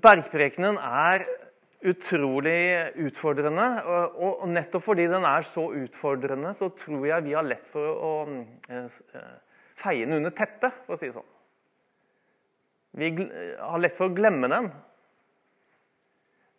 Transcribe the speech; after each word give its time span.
bergprekenen 0.00 0.78
er 0.78 1.24
utrolig 1.82 2.92
utfordrende. 3.02 3.66
Og, 4.22 4.44
nettopp 4.50 4.86
fordi 4.86 5.08
den 5.10 5.26
er 5.28 5.46
så 5.50 5.66
utfordrende, 5.82 6.54
så 6.58 6.70
tror 6.78 7.06
jeg 7.08 7.26
vi 7.26 7.36
har 7.36 7.46
lett 7.46 7.66
for 7.72 8.04
å 8.08 8.12
eh, 8.70 9.02
feie 9.82 10.06
den 10.06 10.20
under 10.20 10.34
teppet, 10.36 10.84
for 10.86 10.96
å 10.96 11.00
si 11.00 11.10
det 11.10 11.16
sånn. 11.16 11.28
Vi 13.00 13.10
har 13.56 13.80
lett 13.80 13.96
for 13.96 14.10
å 14.10 14.14
glemme 14.14 14.50
den. 14.52 14.70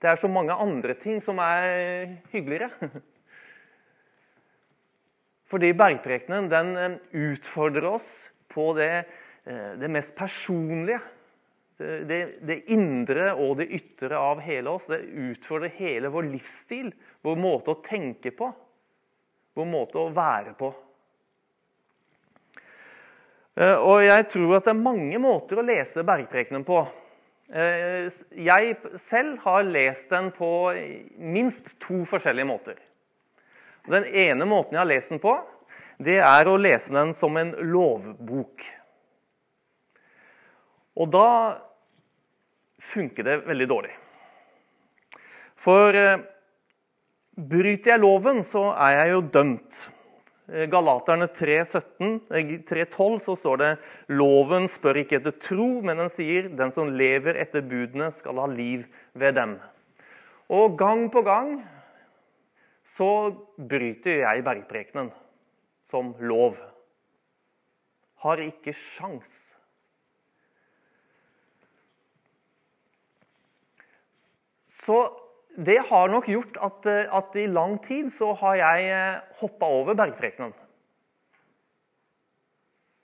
Det 0.02 0.10
er 0.12 0.20
så 0.20 0.28
mange 0.28 0.56
andre 0.60 0.98
ting 1.00 1.22
som 1.24 1.40
er 1.40 2.18
hyggeligere. 2.34 2.90
Fordi 5.54 5.70
bergprekenen 5.78 6.50
eh, 6.52 6.96
utfordrer 7.30 7.94
oss 7.94 8.08
på 8.52 8.72
det, 8.76 9.06
eh, 9.46 9.76
det 9.80 9.92
mest 9.94 10.16
personlige 10.18 11.00
det, 11.78 12.20
det, 12.46 12.58
indre 12.72 13.32
og 13.34 13.58
det 13.60 13.70
ytre 13.74 14.18
av 14.20 14.42
hele 14.46 14.76
oss. 14.76 14.86
Det 14.90 15.02
utfordrer 15.02 15.74
hele 15.80 16.12
vår 16.14 16.30
livsstil, 16.30 16.92
vår 17.26 17.40
måte 17.40 17.74
å 17.74 17.82
tenke 17.86 18.34
på, 18.36 18.50
vår 19.58 19.70
måte 19.70 20.02
å 20.02 20.12
være 20.14 20.54
på. 20.60 20.74
Eh, 23.56 23.78
og 23.78 24.04
jeg 24.06 24.28
tror 24.34 24.58
at 24.58 24.68
det 24.68 24.74
er 24.74 24.86
mange 24.86 25.22
måter 25.22 25.60
å 25.60 25.66
lese 25.66 26.06
bergprekenen 26.06 26.66
på. 26.68 26.84
Eh, 27.54 28.10
jeg 28.46 28.78
selv 29.10 29.44
har 29.46 29.66
lest 29.68 30.10
den 30.14 30.32
på 30.34 30.50
minst 31.18 31.76
to 31.84 32.02
forskjellige 32.10 32.50
måter. 32.50 32.80
Den 33.90 34.08
ene 34.08 34.48
måten 34.48 34.78
jeg 34.78 34.82
har 34.82 34.90
lest 34.90 35.12
den 35.12 35.22
på, 35.22 35.36
det 36.04 36.18
er 36.24 36.50
å 36.50 36.56
lese 36.58 36.94
den 36.94 37.12
som 37.18 37.36
en 37.38 37.52
lovbok. 37.74 38.64
Og 41.00 41.10
da 41.14 41.28
funker 42.94 43.26
det 43.26 43.42
veldig 43.48 43.68
dårlig. 43.70 43.94
For 45.64 45.96
eh, 45.96 46.22
bryter 47.40 47.96
jeg 47.96 48.04
loven, 48.04 48.44
så 48.46 48.70
er 48.76 48.98
jeg 49.00 49.14
jo 49.14 49.22
dømt. 49.34 49.84
Eh, 50.52 50.66
Galaterne 50.70 51.30
3.12 51.32 52.28
eh, 52.36 53.20
så 53.24 53.36
står 53.40 53.62
det 53.62 53.72
loven 54.12 54.68
spør 54.72 55.02
ikke 55.04 55.22
etter 55.22 55.38
tro, 55.42 55.70
men 55.86 56.02
den 56.04 56.12
sier 56.14 56.52
den 56.52 56.74
som 56.76 56.92
lever 56.94 57.40
etter 57.42 57.64
budene, 57.66 58.12
skal 58.20 58.44
ha 58.44 58.50
liv 58.52 58.84
ved 59.16 59.40
dem. 59.40 59.56
Og 60.54 60.76
gang 60.78 61.08
på 61.10 61.24
gang 61.26 61.56
så 62.98 63.32
bryter 63.58 64.22
jeg 64.22 64.46
bergprekenen 64.46 65.10
som 65.90 66.12
lov. 66.22 66.60
Har 68.24 68.44
ikke 68.44 68.76
sjans. 68.76 69.43
Så 74.86 74.98
det 75.56 75.78
har 75.90 76.10
nok 76.10 76.28
gjort 76.28 76.58
at, 76.58 76.86
eh, 76.90 77.16
at 77.16 77.36
i 77.36 77.48
lang 77.48 77.78
tid 77.86 78.12
så 78.18 78.34
har 78.34 78.56
jeg 78.60 78.90
eh, 78.90 79.22
hoppa 79.40 79.70
over 79.70 79.94
bergprekenen. 79.94 80.54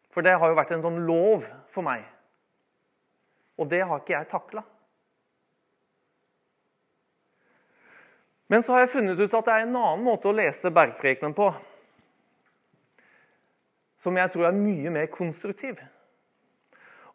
For 0.10 0.26
det 0.26 0.34
har 0.40 0.50
jo 0.50 0.58
vært 0.58 0.74
en 0.74 0.84
sånn 0.84 1.04
lov 1.06 1.46
for 1.74 1.86
meg. 1.86 2.04
Og 3.62 3.70
det 3.70 3.84
har 3.86 4.02
ikke 4.02 4.16
jeg 4.16 4.30
takla. 4.32 4.64
Men 8.50 8.64
så 8.66 8.74
har 8.74 8.88
jeg 8.88 8.96
funnet 8.96 9.20
ut 9.20 9.34
at 9.38 9.46
det 9.46 9.54
er 9.54 9.68
en 9.68 9.76
annen 9.78 10.08
måte 10.08 10.32
å 10.32 10.34
lese 10.34 10.72
bergprekenen 10.74 11.36
på. 11.38 11.52
Som 14.02 14.18
jeg 14.18 14.32
tror 14.34 14.48
er 14.50 14.58
mye 14.58 14.94
mer 14.96 15.12
konstruktiv. 15.14 15.78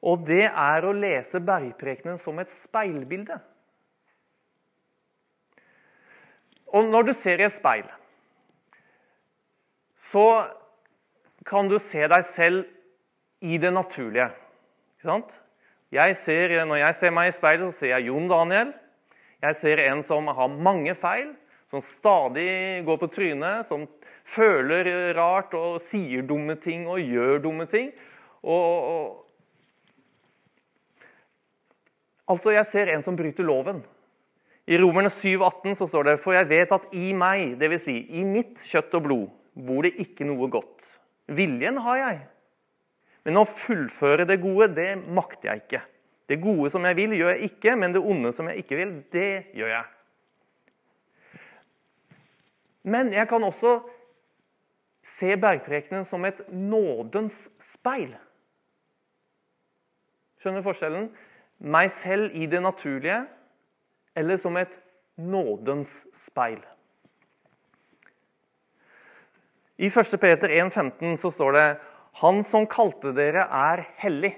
Og 0.04 0.22
det 0.28 0.44
er 0.46 0.86
å 0.86 0.94
lese 0.94 1.40
bergprekenen 1.42 2.20
som 2.22 2.38
et 2.38 2.52
speilbilde. 2.62 3.40
Og 6.75 6.89
når 6.91 7.06
du 7.06 7.12
ser 7.22 7.39
i 7.39 7.47
et 7.47 7.55
speil, 7.55 7.86
så 10.11 10.27
kan 11.46 11.68
du 11.70 11.79
se 11.79 12.02
deg 12.11 12.27
selv 12.35 12.64
i 13.45 13.58
det 13.61 13.70
naturlige. 13.73 14.30
Jeg 15.95 16.17
ser, 16.17 16.64
når 16.64 16.80
jeg 16.80 16.96
ser 16.98 17.13
meg 17.14 17.30
i 17.30 17.36
speilet, 17.36 17.70
så 17.70 17.79
ser 17.79 17.92
jeg 17.92 18.08
Jon 18.08 18.29
Daniel. 18.30 18.73
Jeg 19.45 19.58
ser 19.61 19.83
en 19.84 20.02
som 20.07 20.27
har 20.33 20.48
mange 20.48 20.95
feil, 20.96 21.34
som 21.70 21.84
stadig 21.84 22.83
går 22.86 22.98
på 23.02 23.11
trynet, 23.13 23.68
som 23.68 23.84
føler 24.34 25.13
rart 25.17 25.55
og 25.58 25.83
sier 25.90 26.24
dumme 26.24 26.57
ting 26.57 26.89
og 26.89 27.02
gjør 27.05 27.42
dumme 27.45 27.67
ting. 27.68 27.90
Og, 28.42 28.89
og, 28.95 29.27
altså, 32.33 32.55
jeg 32.57 32.67
ser 32.73 32.95
en 32.95 33.05
som 33.05 33.18
bryter 33.18 33.45
loven. 33.45 33.84
I 34.64 34.79
Romerne 34.80 35.11
7,18 35.13 35.75
så 35.77 35.89
står 35.89 36.08
det 36.08 36.20
For 36.25 36.36
jeg 36.36 36.48
vet 36.48 36.70
at 36.73 36.86
i 36.97 37.13
meg, 37.17 37.57
dvs. 37.61 37.83
Si, 37.85 37.97
i 38.17 38.25
mitt 38.25 38.63
kjøtt 38.70 38.97
og 38.97 39.07
blod, 39.08 39.27
bor 39.55 39.85
det 39.85 39.95
ikke 40.01 40.27
noe 40.29 40.48
godt. 40.52 40.86
Viljen 41.36 41.80
har 41.85 42.01
jeg. 42.01 42.23
Men 43.25 43.41
å 43.41 43.48
fullføre 43.48 44.27
det 44.29 44.41
gode, 44.42 44.70
det 44.77 44.91
makter 45.05 45.51
jeg 45.51 45.64
ikke. 45.64 45.83
Det 46.29 46.41
gode 46.41 46.70
som 46.73 46.85
jeg 46.89 46.97
vil, 46.97 47.17
gjør 47.17 47.35
jeg 47.35 47.51
ikke, 47.51 47.77
men 47.77 47.92
det 47.92 48.01
onde 48.01 48.33
som 48.36 48.48
jeg 48.48 48.64
ikke 48.64 48.79
vil, 48.80 48.95
det 49.13 49.29
gjør 49.57 49.73
jeg. 49.75 49.85
Men 52.85 53.13
jeg 53.17 53.29
kan 53.29 53.45
også 53.45 53.79
se 55.14 55.36
bergprekenen 55.41 56.05
som 56.08 56.25
et 56.29 56.41
nådens 56.48 57.36
speil. 57.73 58.13
Skjønner 60.41 60.64
forskjellen? 60.64 61.08
Meg 61.64 61.92
selv 62.02 62.35
i 62.36 62.48
det 62.51 62.61
naturlige 62.64 63.23
eller 64.14 64.36
som 64.36 64.57
et 64.57 64.73
nådens 65.17 65.91
speil. 66.27 66.61
I 69.77 69.91
1. 69.91 70.20
Peter 70.20 70.48
1,15 70.48 71.17
så 71.17 71.30
står 71.30 71.52
det 71.52 71.67
Han 72.23 72.45
som 72.47 72.67
kalte 72.70 73.11
dere, 73.14 73.42
er 73.51 73.89
hellig. 73.98 74.36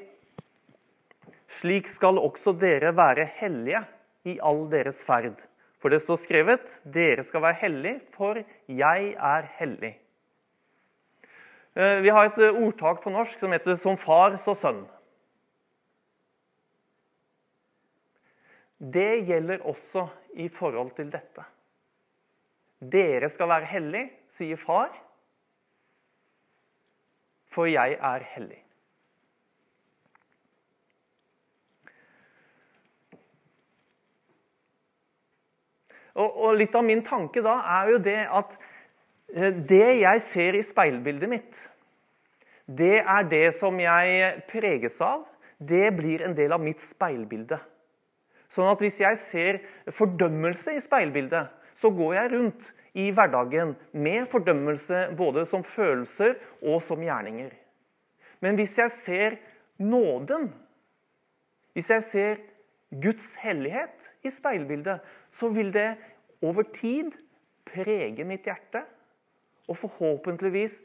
Slik 1.60 1.88
skal 1.92 2.18
også 2.18 2.54
dere 2.56 2.94
være 2.96 3.28
hellige 3.36 3.82
i 4.24 4.38
all 4.40 4.64
deres 4.72 5.02
ferd. 5.04 5.36
For 5.80 5.92
det 5.92 6.00
står 6.02 6.22
skrevet, 6.22 6.64
dere 6.82 7.24
skal 7.24 7.44
være 7.44 7.60
hellige, 7.60 8.00
for 8.16 8.40
jeg 8.66 9.12
er 9.12 9.48
hellig. 9.58 9.92
Eh, 11.76 12.00
vi 12.00 12.08
har 12.08 12.30
et 12.30 12.40
ordtak 12.48 13.02
på 13.04 13.12
norsk 13.12 13.38
som 13.38 13.52
heter 13.52 13.76
'som 13.76 13.96
far, 13.96 14.36
så 14.36 14.56
sønn'. 14.56 14.86
Det 18.78 19.24
gjelder 19.26 19.62
også 19.64 20.06
i 20.34 20.48
forhold 20.48 20.90
til 20.96 21.12
dette. 21.12 21.44
Dere 22.92 23.30
skal 23.32 23.48
være 23.48 23.70
hellige, 23.70 24.10
sier 24.36 24.60
far, 24.60 24.92
for 27.48 27.64
jeg 27.64 27.96
er 27.96 28.24
hellig. 28.34 28.58
Og, 36.16 36.36
og 36.36 36.56
Litt 36.56 36.76
av 36.76 36.84
min 36.84 37.02
tanke 37.04 37.42
da 37.44 37.56
er 37.78 37.92
jo 37.92 38.02
det 38.04 38.18
at 38.24 38.52
eh, 39.32 39.56
det 39.68 39.88
jeg 40.02 40.22
ser 40.32 40.56
i 40.56 40.64
speilbildet 40.64 41.32
mitt, 41.32 41.64
det 42.66 42.98
er 42.98 43.26
det 43.30 43.46
som 43.60 43.78
jeg 43.80 44.30
preges 44.50 44.96
av. 45.04 45.24
Det 45.56 45.92
blir 45.96 46.24
en 46.26 46.34
del 46.36 46.52
av 46.52 46.60
mitt 46.60 46.82
speilbilde. 46.90 47.60
Sånn 48.52 48.70
at 48.70 48.82
hvis 48.82 48.98
jeg 49.00 49.18
ser 49.30 49.60
fordømmelse 49.96 50.76
i 50.76 50.82
speilbildet, 50.82 51.50
så 51.76 51.90
går 51.92 52.14
jeg 52.14 52.32
rundt 52.32 52.72
i 52.96 53.10
hverdagen 53.12 53.74
med 53.92 54.28
fordømmelse 54.32 55.02
både 55.18 55.44
som 55.50 55.64
følelser 55.66 56.36
og 56.62 56.80
som 56.86 57.02
gjerninger. 57.04 57.50
Men 58.40 58.56
hvis 58.56 58.78
jeg 58.78 58.94
ser 59.04 59.36
nåden, 59.78 60.48
hvis 61.76 61.90
jeg 61.92 62.06
ser 62.12 62.42
Guds 63.02 63.34
hellighet 63.42 64.10
i 64.24 64.32
speilbildet, 64.32 65.02
så 65.36 65.50
vil 65.52 65.72
det 65.74 65.90
over 66.44 66.64
tid 66.76 67.12
prege 67.66 68.24
mitt 68.24 68.46
hjerte 68.48 68.84
og 69.66 69.76
forhåpentligvis 69.82 70.76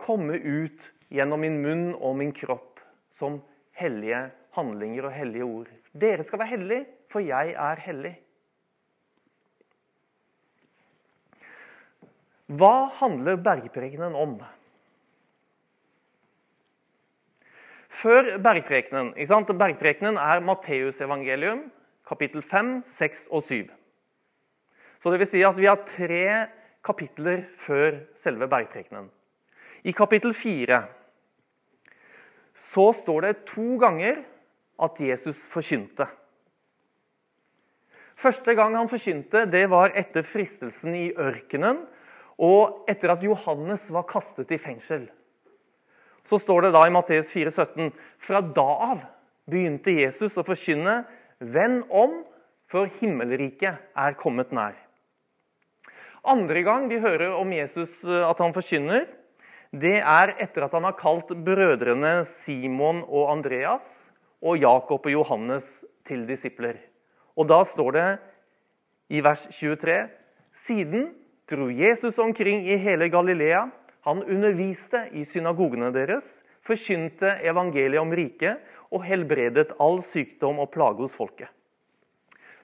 komme 0.00 0.38
ut 0.38 0.86
gjennom 1.12 1.42
min 1.44 1.60
munn 1.62 1.86
og 1.94 2.16
min 2.18 2.32
kropp 2.34 2.80
som 3.18 3.40
hellige 3.78 4.28
handlinger 4.56 5.08
og 5.08 5.14
hellige 5.14 5.46
ord. 5.46 5.70
Dere 5.92 6.24
skal 6.24 6.38
være 6.38 6.54
hellige, 6.56 6.86
for 7.08 7.24
jeg 7.24 7.54
er 7.56 7.80
hellig. 7.84 8.14
Hva 12.48 12.88
handler 13.00 13.36
bergprekenen 13.44 14.14
om? 14.16 14.38
Før 17.98 18.38
bergprekenen? 18.40 19.12
Bergprekenen 19.58 20.16
er 20.16 20.40
Matteusevangelium, 20.40 21.66
kapittel 22.08 22.42
5, 22.42 22.84
6 22.86 23.26
og 23.30 23.42
7. 23.42 23.68
Så 25.02 25.10
det 25.12 25.20
vil 25.20 25.30
si 25.30 25.42
at 25.44 25.58
vi 25.58 25.68
har 25.68 25.84
tre 25.88 26.24
kapitler 26.84 27.44
før 27.66 28.00
selve 28.22 28.48
bergprekenen. 28.48 29.10
I 29.84 29.92
kapittel 29.92 30.34
4 30.34 30.82
så 32.58 32.88
står 32.92 33.20
det 33.26 33.44
to 33.52 33.76
ganger 33.78 34.22
at 34.78 34.98
Jesus 35.02 35.38
forkynte. 35.52 36.06
Første 38.18 38.54
gang 38.58 38.74
han 38.74 38.90
forkynte, 38.90 39.44
det 39.46 39.68
var 39.70 39.94
etter 39.98 40.26
fristelsen 40.26 40.94
i 40.98 41.06
ørkenen, 41.14 41.84
og 42.38 42.88
etter 42.90 43.12
at 43.14 43.22
Johannes 43.22 43.84
var 43.94 44.06
kastet 44.10 44.50
i 44.54 44.58
fengsel. 44.62 45.06
Så 46.26 46.38
står 46.42 46.66
det 46.66 46.74
da 46.74 46.84
i 46.86 46.92
Matteus 46.94 47.30
4, 47.32 47.50
17, 47.50 47.92
Fra 48.22 48.42
da 48.42 48.66
av 48.92 49.04
begynte 49.48 49.94
Jesus 49.94 50.36
å 50.38 50.46
forkynne, 50.46 51.02
Venn 51.38 51.84
om, 51.94 52.24
for 52.68 52.90
himmelriket 52.98 53.78
er 53.96 54.16
kommet 54.18 54.50
nær. 54.52 54.74
Andre 56.26 56.64
gang 56.66 56.88
vi 56.90 56.98
hører 57.00 57.36
om 57.38 57.52
Jesus 57.54 58.02
eh, 58.04 58.24
at 58.26 58.42
han 58.42 58.52
forkynner, 58.52 59.06
det 59.70 60.00
er 60.00 60.34
etter 60.42 60.66
at 60.66 60.74
han 60.74 60.84
har 60.88 60.96
kalt 60.98 61.30
brødrene 61.44 62.24
Simon 62.42 63.04
og 63.06 63.30
Andreas 63.36 63.86
og 64.42 64.58
Jakob 64.58 65.06
og 65.06 65.12
Johannes 65.12 65.66
til 66.06 66.26
disipler. 66.28 66.78
Og 67.38 67.48
da 67.50 67.62
står 67.66 67.90
det 67.96 68.06
i 69.08 69.22
vers 69.24 69.46
23.: 69.50 70.08
Siden 70.66 71.12
dro 71.50 71.68
Jesus 71.70 72.18
omkring 72.18 72.66
i 72.68 72.76
hele 72.76 73.08
Galilea. 73.08 73.68
Han 74.06 74.22
underviste 74.24 75.08
i 75.12 75.24
synagogene 75.24 75.90
deres, 75.92 76.24
forkynte 76.64 77.34
evangeliet 77.44 78.00
om 78.00 78.12
riket 78.12 78.60
og 78.90 79.04
helbredet 79.04 79.74
all 79.80 80.02
sykdom 80.02 80.58
og 80.62 80.70
plage 80.72 81.02
hos 81.02 81.16
folket. 81.16 81.48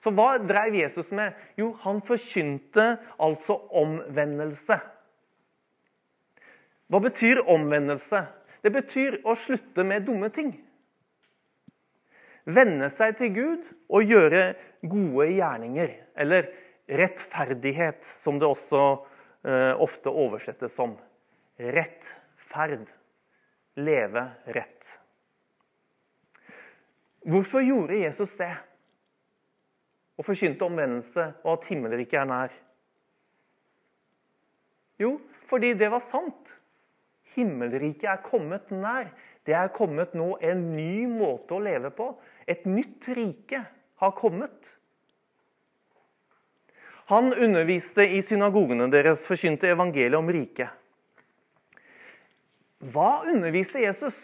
Så 0.05 0.13
hva 0.13 0.37
drev 0.39 0.75
Jesus 0.77 1.11
med? 1.13 1.33
Jo, 1.57 1.73
han 1.81 2.03
forkynte 2.05 2.99
altså 3.21 3.57
omvendelse. 3.73 4.77
Hva 6.93 7.01
betyr 7.01 7.41
omvendelse? 7.49 8.21
Det 8.65 8.73
betyr 8.73 9.19
å 9.25 9.37
slutte 9.37 9.85
med 9.85 10.05
dumme 10.05 10.29
ting. 10.33 10.53
Vende 12.45 12.91
seg 12.97 13.17
til 13.19 13.33
Gud 13.35 13.71
og 13.89 14.11
gjøre 14.11 14.43
gode 14.83 15.31
gjerninger. 15.33 15.95
Eller 16.21 16.51
rettferdighet, 16.89 18.05
som 18.21 18.39
det 18.41 18.49
også 18.49 18.83
eh, 19.47 19.73
ofte 19.81 20.13
oversettes 20.13 20.75
som. 20.77 20.99
Rettferd. 21.59 22.87
Leve 23.75 24.29
rett. 24.55 24.93
Hvorfor 27.25 27.65
gjorde 27.65 27.97
Jesus 28.05 28.37
det? 28.39 28.53
og 30.17 30.27
forkynte 30.29 30.67
omvendelse 30.67 31.27
og 31.43 31.53
at 31.57 31.69
himmelriket 31.69 32.21
er 32.21 32.29
nær? 32.31 32.53
Jo, 35.01 35.17
fordi 35.51 35.73
det 35.75 35.91
var 35.91 36.05
sant. 36.11 36.53
Himmelriket 37.35 38.07
er 38.11 38.23
kommet 38.23 38.71
nær. 38.71 39.11
Det 39.47 39.57
er 39.59 39.73
kommet 39.75 40.15
nå 40.15 40.37
en 40.41 40.63
ny 40.77 41.07
måte 41.11 41.57
å 41.57 41.63
leve 41.63 41.91
på. 41.95 42.13
Et 42.47 42.65
nytt 42.69 43.09
rike 43.17 43.65
har 44.03 44.15
kommet. 44.19 44.57
Han 47.13 47.35
underviste 47.35 48.07
i 48.17 48.23
synagogene 48.25 48.89
deres, 48.93 49.27
forkynte 49.29 49.69
evangeliet 49.73 50.17
om 50.19 50.31
riket. 50.33 50.73
Hva 52.95 53.25
underviste 53.29 53.81
Jesus? 53.81 54.17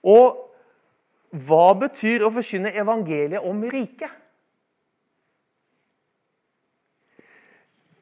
Og 0.00 0.46
hva 1.30 1.66
betyr 1.78 2.24
å 2.24 2.32
forkynne 2.34 2.72
evangeliet 2.72 3.44
om 3.46 3.60
riket? 3.70 4.16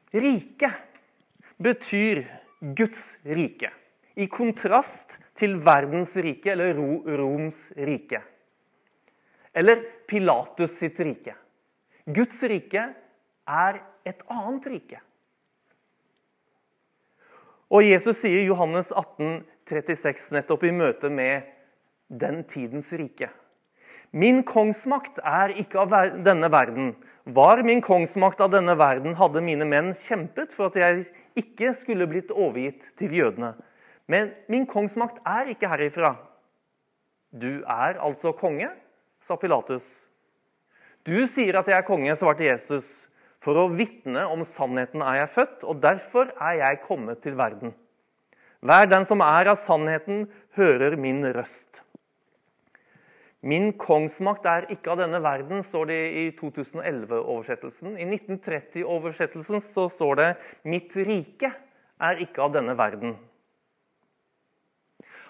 Rike 0.09 0.71
betyr 1.61 2.23
Guds 2.59 3.03
rike. 3.23 3.69
I 4.15 4.25
kontrast 4.31 5.18
til 5.39 5.57
verdens 5.63 6.15
rike, 6.19 6.51
eller 6.53 6.75
Roms 7.19 7.69
rike. 7.77 8.21
Eller 9.55 9.83
Pilatus 10.07 10.75
sitt 10.77 10.99
rike. 10.99 11.35
Guds 12.05 12.41
rike 12.43 12.89
er 13.49 13.79
et 14.07 14.21
annet 14.29 14.67
rike. 14.69 14.99
Og 17.69 17.85
Jesus 17.85 18.17
sier 18.17 18.41
i 18.41 18.47
Johannes 18.49 18.89
18, 18.91 19.43
36, 19.69 20.31
nettopp 20.33 20.65
i 20.65 20.73
møte 20.73 21.11
med 21.13 21.45
den 22.09 22.41
tidens 22.49 22.89
rike. 22.97 23.29
Min 24.09 24.41
kongsmakt 24.41 25.19
er 25.21 25.53
ikke 25.61 25.83
av 25.83 25.93
denne 26.25 26.49
verden. 26.49 26.95
Var 27.29 27.61
min 27.61 27.83
kongsmakt 27.85 28.41
av 28.41 28.49
denne 28.55 28.73
verden, 28.79 29.13
hadde 29.19 29.43
mine 29.45 29.67
menn 29.69 29.91
kjempet 30.07 30.55
for 30.55 30.71
at 30.71 30.79
jeg 30.81 31.03
ikke 31.37 31.75
skulle 31.77 32.09
blitt 32.09 32.33
overgitt 32.33 32.81
til 32.97 33.13
jødene. 33.13 33.53
Men 34.09 34.31
min 34.49 34.65
kongsmakt 34.69 35.21
er 35.27 35.51
ikke 35.53 35.69
herifra. 35.69 36.15
Du 37.29 37.61
er 37.61 37.99
altså 38.01 38.33
konge, 38.33 38.71
sa 39.21 39.37
Pilatus. 39.37 39.85
Du 41.05 41.27
sier 41.29 41.59
at 41.59 41.69
jeg 41.69 41.77
er 41.77 41.85
konge, 41.87 42.15
svarte 42.17 42.47
Jesus. 42.47 42.87
For 43.45 43.55
å 43.55 43.69
vitne 43.71 44.25
om 44.27 44.41
sannheten 44.57 45.03
er 45.05 45.21
jeg 45.21 45.35
født, 45.37 45.61
og 45.63 45.83
derfor 45.83 46.33
er 46.41 46.57
jeg 46.59 46.81
kommet 46.87 47.21
til 47.23 47.37
verden. 47.39 47.75
Hver 48.59 48.89
den 48.91 49.05
som 49.07 49.21
er 49.23 49.53
av 49.53 49.61
sannheten, 49.63 50.25
hører 50.57 50.97
min 50.99 51.21
røst. 51.31 51.83
Min 53.39 53.71
kongsmakt 53.79 54.43
er 54.51 54.67
ikke 54.73 54.91
av 54.91 54.99
denne 54.99 55.21
verden, 55.23 55.61
står 55.63 55.87
det 55.87 55.99
i 56.19 56.25
2011-oversettelsen. 56.41 57.95
I 57.95 58.09
1930-oversettelsen 58.09 59.63
så 59.63 59.87
står 59.87 60.19
det 60.19 60.29
'Mitt 60.67 60.91
rike 60.97 61.53
er 62.01 62.19
ikke 62.19 62.43
av 62.43 62.51
denne 62.57 62.75
verden'. 62.75 63.15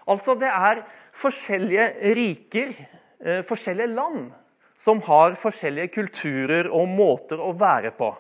Altså, 0.08 0.36
det 0.40 0.50
er 0.50 0.84
forskjellige 1.20 2.16
riker, 2.16 2.74
eh, 3.20 3.44
forskjellige 3.48 3.94
land, 3.94 4.32
som 4.80 5.02
har 5.02 5.36
forskjellige 5.36 5.92
kulturer 5.94 6.70
og 6.72 6.88
måter 6.88 7.42
å 7.42 7.52
være 7.60 7.92
på. 7.98 8.14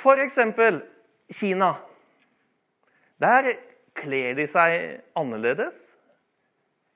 F.eks. 0.00 0.38
Kina. 1.36 1.74
Der 3.20 3.52
kler 4.00 4.34
de 4.38 4.46
seg 4.48 5.00
annerledes. 5.18 5.76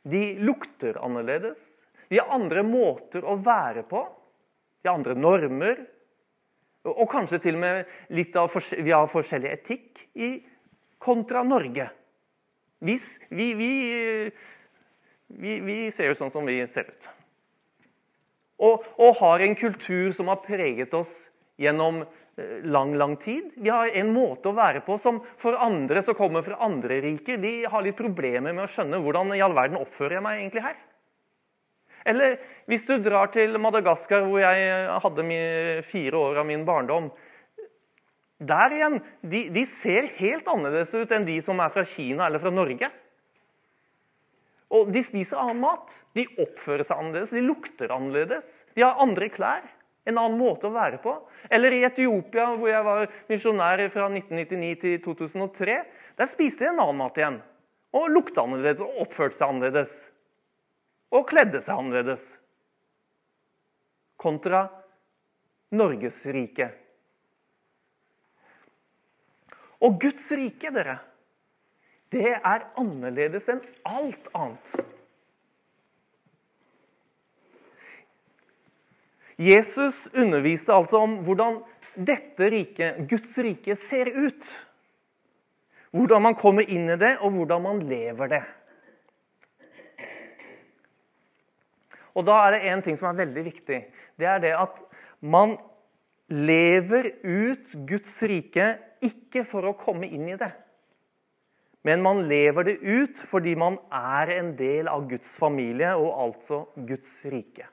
De 0.09 0.35
lukter 0.41 0.97
annerledes. 1.05 1.61
De 2.09 2.21
har 2.21 2.33
andre 2.33 2.65
måter 2.65 3.25
å 3.25 3.37
være 3.45 3.85
på. 3.89 4.05
De 4.81 4.89
har 4.89 4.97
andre 4.99 5.17
normer. 5.19 5.85
Og 6.89 7.07
kanskje 7.13 7.41
til 7.45 7.57
og 7.59 7.63
med 7.63 7.93
litt 8.13 8.35
av 8.37 8.53
vi 8.77 8.93
har 8.93 9.09
forskjellig 9.13 9.53
etikk 9.53 10.03
i, 10.15 10.37
kontra 11.05 11.45
Norge. 11.47 11.91
Vi, 12.85 12.97
vi, 13.29 13.51
vi, 15.29 15.53
vi, 15.61 15.77
ser 15.95 16.11
jo 16.11 16.19
sånn 16.19 16.33
som 16.35 16.49
vi 16.49 16.59
ser 16.73 16.91
ut. 16.91 17.09
Og, 18.65 18.85
og 18.99 19.17
har 19.21 19.45
en 19.45 19.57
kultur 19.59 20.13
som 20.17 20.29
har 20.33 20.43
preget 20.45 20.93
oss 20.97 21.13
gjennom 21.61 22.03
Eh, 22.37 22.65
lang 22.65 22.95
lang 22.95 23.17
tid. 23.17 23.51
Vi 23.55 23.71
har 23.71 23.89
en 23.95 24.11
måte 24.13 24.51
å 24.51 24.57
være 24.57 24.81
på 24.83 24.97
som 24.99 25.21
for 25.39 25.55
andre 25.55 26.01
som 26.03 26.17
kommer 26.19 26.43
fra 26.43 26.59
andre 26.67 26.99
riker, 27.05 27.39
de 27.39 27.53
har 27.71 27.85
litt 27.85 27.99
problemer 27.99 28.51
med 28.51 28.65
å 28.65 28.73
skjønne 28.73 28.99
hvordan 29.05 29.31
i 29.37 29.43
all 29.45 29.55
verden 29.55 29.79
oppfører 29.79 30.19
jeg 30.19 30.25
meg 30.25 30.41
egentlig 30.41 30.65
her. 30.65 30.81
Eller 32.11 32.35
hvis 32.67 32.89
du 32.89 32.97
drar 32.99 33.31
til 33.33 33.55
Madagaskar, 33.63 34.27
hvor 34.27 34.43
jeg 34.43 34.99
hadde 35.05 35.29
fire 35.93 36.25
år 36.27 36.43
av 36.43 36.49
min 36.51 36.67
barndom. 36.67 37.07
Der 38.43 38.75
igjen, 38.75 38.99
de, 39.23 39.47
de 39.55 39.63
ser 39.79 40.09
helt 40.19 40.49
annerledes 40.51 40.95
ut 40.95 41.13
enn 41.15 41.27
de 41.29 41.39
som 41.47 41.61
er 41.63 41.73
fra 41.75 41.85
Kina 41.87 42.27
eller 42.27 42.43
fra 42.43 42.51
Norge. 42.51 42.91
Og 44.75 44.91
De 44.93 45.05
spiser 45.07 45.39
annen 45.39 45.63
mat. 45.63 45.93
De 46.17 46.27
oppfører 46.43 46.87
seg 46.87 46.99
annerledes, 46.99 47.35
de 47.35 47.45
lukter 47.45 47.95
annerledes. 47.95 48.47
De 48.75 48.83
har 48.83 49.01
andre 49.03 49.31
klær. 49.31 49.67
En 50.05 50.19
annen 50.21 50.37
måte 50.37 50.69
å 50.69 50.75
være 50.75 50.99
på. 51.01 51.15
Eller 51.53 51.73
i 51.73 51.85
Etiopia, 51.87 52.51
hvor 52.59 52.69
jeg 52.69 52.85
var 52.85 53.07
misjonær 53.31 53.81
fra 53.95 54.11
1999 54.11 54.75
til 54.83 54.99
2003. 55.07 55.79
Der 56.19 56.31
spiste 56.33 56.67
de 56.67 56.73
en 56.73 56.83
annen 56.83 57.01
mat 57.01 57.21
igjen. 57.21 57.39
Og 57.95 58.11
lukta 58.11 58.43
annerledes 58.43 58.83
og 58.85 59.05
oppførte 59.07 59.39
seg 59.39 59.55
annerledes. 59.55 59.95
Og 61.15 61.29
kledde 61.31 61.63
seg 61.63 61.79
annerledes. 61.79 62.25
Kontra 64.21 64.67
Norges 65.75 66.19
rike. 66.27 66.73
Og 69.85 70.01
Guds 70.01 70.31
rike, 70.33 70.71
dere, 70.73 70.99
det 72.15 72.31
er 72.37 72.69
annerledes 72.81 73.49
enn 73.51 73.63
alt 73.85 74.29
annet. 74.39 74.85
Jesus 79.41 80.05
underviste 80.15 80.73
altså 80.73 81.01
om 81.03 81.17
hvordan 81.27 81.59
dette 81.95 82.51
riket, 82.55 83.03
Guds 83.11 83.35
rike, 83.43 83.75
ser 83.91 84.11
ut. 84.15 84.45
Hvordan 85.95 86.23
man 86.23 86.37
kommer 86.39 86.67
inn 86.71 86.87
i 86.91 86.99
det, 86.99 87.17
og 87.23 87.35
hvordan 87.35 87.63
man 87.67 87.83
lever 87.91 88.31
det. 88.31 88.45
Og 92.15 92.23
Da 92.27 92.35
er 92.45 92.55
det 92.55 92.67
én 92.71 92.83
ting 92.83 92.97
som 92.99 93.11
er 93.11 93.25
veldig 93.27 93.45
viktig. 93.45 93.81
Det 94.19 94.27
er 94.27 94.39
det 94.39 94.55
at 94.55 94.79
man 95.21 95.57
lever 96.31 97.11
ut 97.27 97.75
Guds 97.89 98.23
rike 98.23 98.77
ikke 99.05 99.45
for 99.51 99.69
å 99.69 99.77
komme 99.79 100.09
inn 100.09 100.29
i 100.33 100.39
det, 100.41 100.51
men 101.85 102.01
man 102.01 102.23
lever 102.31 102.71
det 102.71 102.79
ut 102.81 103.19
fordi 103.29 103.53
man 103.61 103.77
er 103.93 104.33
en 104.39 104.55
del 104.57 104.89
av 104.89 105.05
Guds 105.11 105.35
familie 105.37 105.93
og 106.01 106.15
altså 106.27 106.63
Guds 106.89 107.19
rike. 107.29 107.69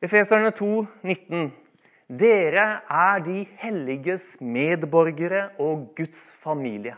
Efeserne 0.00 0.54
2, 0.56 0.70
19. 1.04 1.50
Dere 2.20 2.64
er 2.88 3.20
de 3.22 3.42
helliges 3.60 4.24
medborgere 4.40 5.50
og 5.60 5.90
Guds 5.98 6.22
familie. 6.40 6.96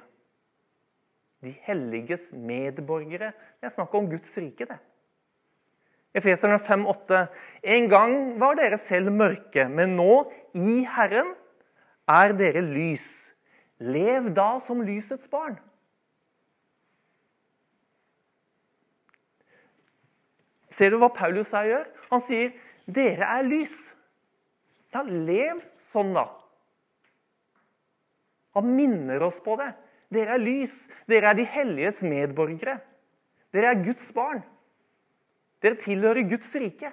De 1.43 1.51
helliges 1.67 2.23
medborgere. 2.31 3.33
Det 3.59 3.67
er 3.67 3.75
snakk 3.75 3.95
om 3.99 4.07
Guds 4.11 4.39
rike, 4.39 4.69
det. 4.71 4.79
Efeserne 6.14 6.59
5, 6.61 6.87
8. 6.87 7.26
En 7.62 7.88
gang 7.88 8.14
var 8.40 8.59
dere 8.59 8.78
selv 8.88 9.12
mørke, 9.16 9.64
men 9.69 9.97
nå, 9.97 10.25
i 10.52 10.83
Herren, 10.85 11.33
er 12.09 12.35
dere 12.37 12.61
lys. 12.66 13.07
Lev 13.81 14.28
da 14.37 14.59
som 14.66 14.83
lysets 14.85 15.28
barn. 15.33 15.57
Ser 20.73 20.92
du 20.92 20.99
hva 21.00 21.11
Paulus 21.12 21.50
her 21.52 21.69
gjør? 21.69 21.88
Han 22.12 22.23
sier, 22.28 22.52
'Dere 22.87 23.26
er 23.38 23.45
lys'. 23.47 23.83
Da 24.92 25.02
lev 25.07 25.61
sånn, 25.92 26.12
da. 26.16 26.26
Han 28.57 28.73
minner 28.76 29.23
oss 29.25 29.38
på 29.45 29.57
det. 29.61 29.71
Dere 30.12 30.37
er 30.37 30.42
lys. 30.42 30.75
Dere 31.09 31.31
er 31.31 31.38
de 31.38 31.45
helliges 31.49 32.02
medborgere. 32.04 32.81
Dere 33.52 33.73
er 33.73 33.85
Guds 33.85 34.11
barn. 34.12 34.42
Dere 35.62 35.78
tilhører 35.83 36.26
Guds 36.31 36.54
rike. 36.59 36.90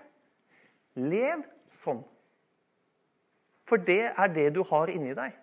Lev 1.00 1.44
sånn. 1.84 2.04
For 3.70 3.82
det 3.86 4.12
er 4.12 4.32
det 4.34 4.50
du 4.58 4.64
har 4.70 4.90
inni 4.94 5.16
deg. 5.18 5.34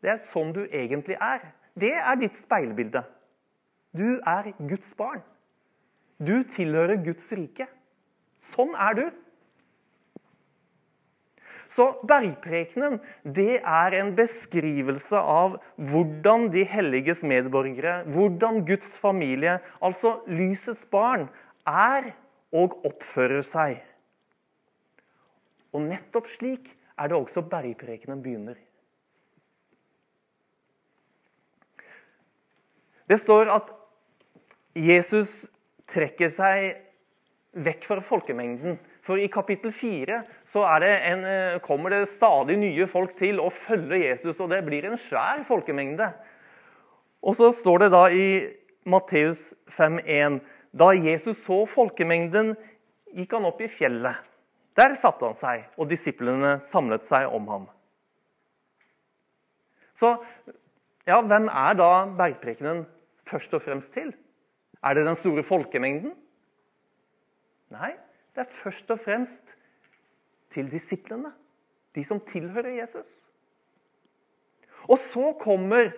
Det 0.00 0.12
er 0.14 0.22
sånn 0.32 0.52
du 0.56 0.62
egentlig 0.66 1.16
er. 1.20 1.42
Det 1.76 1.92
er 1.92 2.20
ditt 2.20 2.36
speilbilde. 2.40 3.02
Du 3.96 4.20
er 4.26 4.52
Guds 4.58 4.92
barn. 4.96 5.22
Du 6.20 6.42
tilhører 6.54 7.00
Guds 7.04 7.28
rike. 7.32 7.66
Sånn 8.52 8.72
er 8.76 8.96
du. 8.96 9.04
Så 11.70 11.86
bergprekenen 12.08 12.98
det 13.22 13.60
er 13.60 13.94
en 14.00 14.14
beskrivelse 14.18 15.16
av 15.16 15.60
hvordan 15.78 16.48
de 16.54 16.64
helliges 16.66 17.22
medborgere, 17.22 18.00
hvordan 18.10 18.64
Guds 18.66 18.96
familie, 18.98 19.60
altså 19.78 20.16
lysets 20.26 20.82
barn, 20.90 21.28
er 21.68 22.10
og 22.52 22.80
oppfører 22.86 23.44
seg. 23.46 23.78
Og 25.74 25.86
nettopp 25.86 26.28
slik 26.34 26.72
er 26.98 27.10
det 27.10 27.16
også 27.16 27.44
bergprekenen 27.46 28.22
begynner. 28.22 28.58
Det 33.10 33.18
står 33.22 33.50
at 33.50 33.70
Jesus 34.78 35.32
trekker 35.90 36.30
seg 36.30 36.76
vekk 37.58 37.86
fra 37.88 38.02
folkemengden. 38.06 38.78
For 39.02 39.18
i 39.18 39.30
kapittel 39.32 39.72
4 39.74 40.20
det 40.82 40.92
en, 41.10 41.24
eh, 41.24 41.58
kommer 41.60 41.90
det 41.90 42.08
stadig 42.08 42.58
nye 42.58 42.86
folk 42.86 43.16
til 43.18 43.40
å 43.40 43.50
følge 43.50 44.04
Jesus. 44.06 44.38
Og 44.40 44.50
det 44.50 44.64
blir 44.64 44.84
en 44.84 44.98
svær 44.98 45.44
folkemengde. 45.48 46.12
Og 47.22 47.34
så 47.34 47.50
står 47.52 47.78
det 47.78 47.90
da 47.90 48.06
i 48.08 48.48
Matteus 48.86 49.54
5,1 49.76 50.40
Da 50.70 50.92
Jesus 50.94 51.38
så 51.44 51.64
folkemengden, 51.66 52.54
gikk 53.10 53.34
han 53.34 53.48
opp 53.48 53.60
i 53.62 53.70
fjellet. 53.72 54.26
Der 54.78 54.94
satte 54.98 55.26
han 55.26 55.38
seg, 55.40 55.66
og 55.76 55.90
disiplene 55.90 56.58
samlet 56.70 57.08
seg 57.10 57.26
om 57.34 57.48
ham. 57.50 57.66
Så 59.98 60.14
ja, 61.08 61.18
hvem 61.20 61.48
er 61.50 61.76
da 61.76 61.90
bergprekenen 62.16 62.84
først 63.28 63.54
og 63.56 63.64
fremst 63.66 63.90
til? 63.96 64.12
Er 64.80 64.96
det 64.96 65.04
den 65.04 65.18
store 65.20 65.42
folkemengden? 65.44 66.14
Nei, 67.74 67.92
det 68.34 68.46
er 68.46 68.60
først 68.62 68.88
og 68.94 69.02
fremst 69.04 69.56
til 70.54 70.70
disiplene. 70.70 71.34
De 71.94 72.04
som 72.06 72.22
tilhører 72.30 72.78
Jesus. 72.78 73.10
Og 74.88 74.98
så 75.10 75.32
kommer 75.40 75.90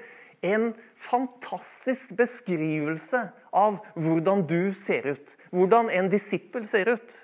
en 0.43 0.73
fantastisk 1.09 2.11
beskrivelse 2.19 3.23
av 3.55 3.79
hvordan 3.95 4.45
du 4.51 4.75
ser 4.87 5.07
ut. 5.15 5.35
Hvordan 5.55 5.91
en 5.91 6.11
disippel 6.13 6.67
ser 6.69 6.95
ut. 6.97 7.19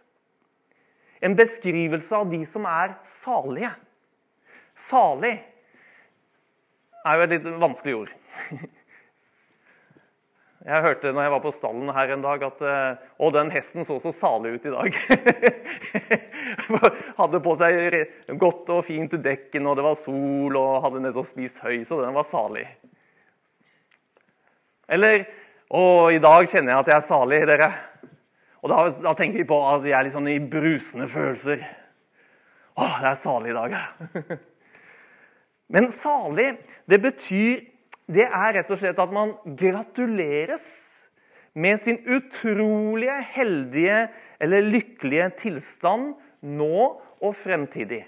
En 1.21 1.35
beskrivelse 1.39 2.15
av 2.15 2.31
de 2.31 2.45
som 2.47 2.67
er 2.71 2.95
salige. 3.25 3.73
Salig 4.89 5.35
er 7.05 7.17
jo 7.17 7.25
et 7.25 7.35
litt 7.35 7.49
vanskelig 7.59 7.97
ord. 8.05 8.13
Jeg 10.69 10.85
hørte 10.85 11.13
når 11.15 11.25
jeg 11.25 11.33
var 11.33 11.41
på 11.41 11.53
stallen 11.55 11.91
her 11.97 12.11
en 12.13 12.23
dag 12.25 12.43
at 12.45 12.59
å, 12.61 13.29
den 13.33 13.51
hesten 13.55 13.87
så 13.89 13.97
så 14.03 14.13
salig 14.13 14.59
ut 14.59 14.67
i 14.69 14.73
dag. 14.75 14.99
hadde 17.21 17.41
på 17.45 17.55
seg 17.61 18.35
godt 18.43 18.73
og 18.75 18.85
fint 18.87 19.15
dekken, 19.25 19.67
og 19.71 19.79
det 19.79 19.87
var 19.87 19.97
sol, 20.03 20.59
og 20.59 20.83
hadde 20.85 21.03
nettopp 21.07 21.31
spist 21.31 21.63
høy, 21.65 21.87
så 21.89 22.03
den 22.03 22.17
var 22.19 22.27
salig. 22.29 22.67
Eller 24.89 25.27
å, 25.69 26.09
i 26.11 26.21
dag 26.23 26.49
kjenner 26.49 26.73
jeg 26.73 26.83
at 26.83 26.91
jeg 26.93 26.97
er 26.97 27.09
salig, 27.09 27.41
dere. 27.49 27.71
Og 28.65 28.73
da, 28.73 28.79
da 29.05 29.15
tenker 29.19 29.43
vi 29.43 29.49
på 29.49 29.59
at 29.69 29.83
vi 29.85 29.95
er 29.95 30.07
litt 30.07 30.17
sånn 30.17 30.31
i 30.33 30.39
brusende 30.41 31.09
følelser. 31.13 31.65
Å, 32.79 32.87
det 33.03 33.11
er 33.11 33.21
salig 33.23 33.53
i 33.53 33.59
dag. 33.59 33.77
Men 35.75 35.91
salig, 36.01 36.53
det 36.89 37.03
betyr 37.05 37.67
det 38.09 38.25
er 38.25 38.55
rett 38.57 38.71
og 38.73 38.79
slett 38.81 39.01
at 39.03 39.11
man 39.13 39.35
gratuleres 39.59 40.65
med 41.59 41.81
sin 41.83 41.99
utrolige, 42.09 43.19
heldige 43.35 44.07
eller 44.41 44.71
lykkelige 44.73 45.27
tilstand 45.43 46.15
nå 46.41 46.87
og 47.19 47.35
fremtidig. 47.43 48.07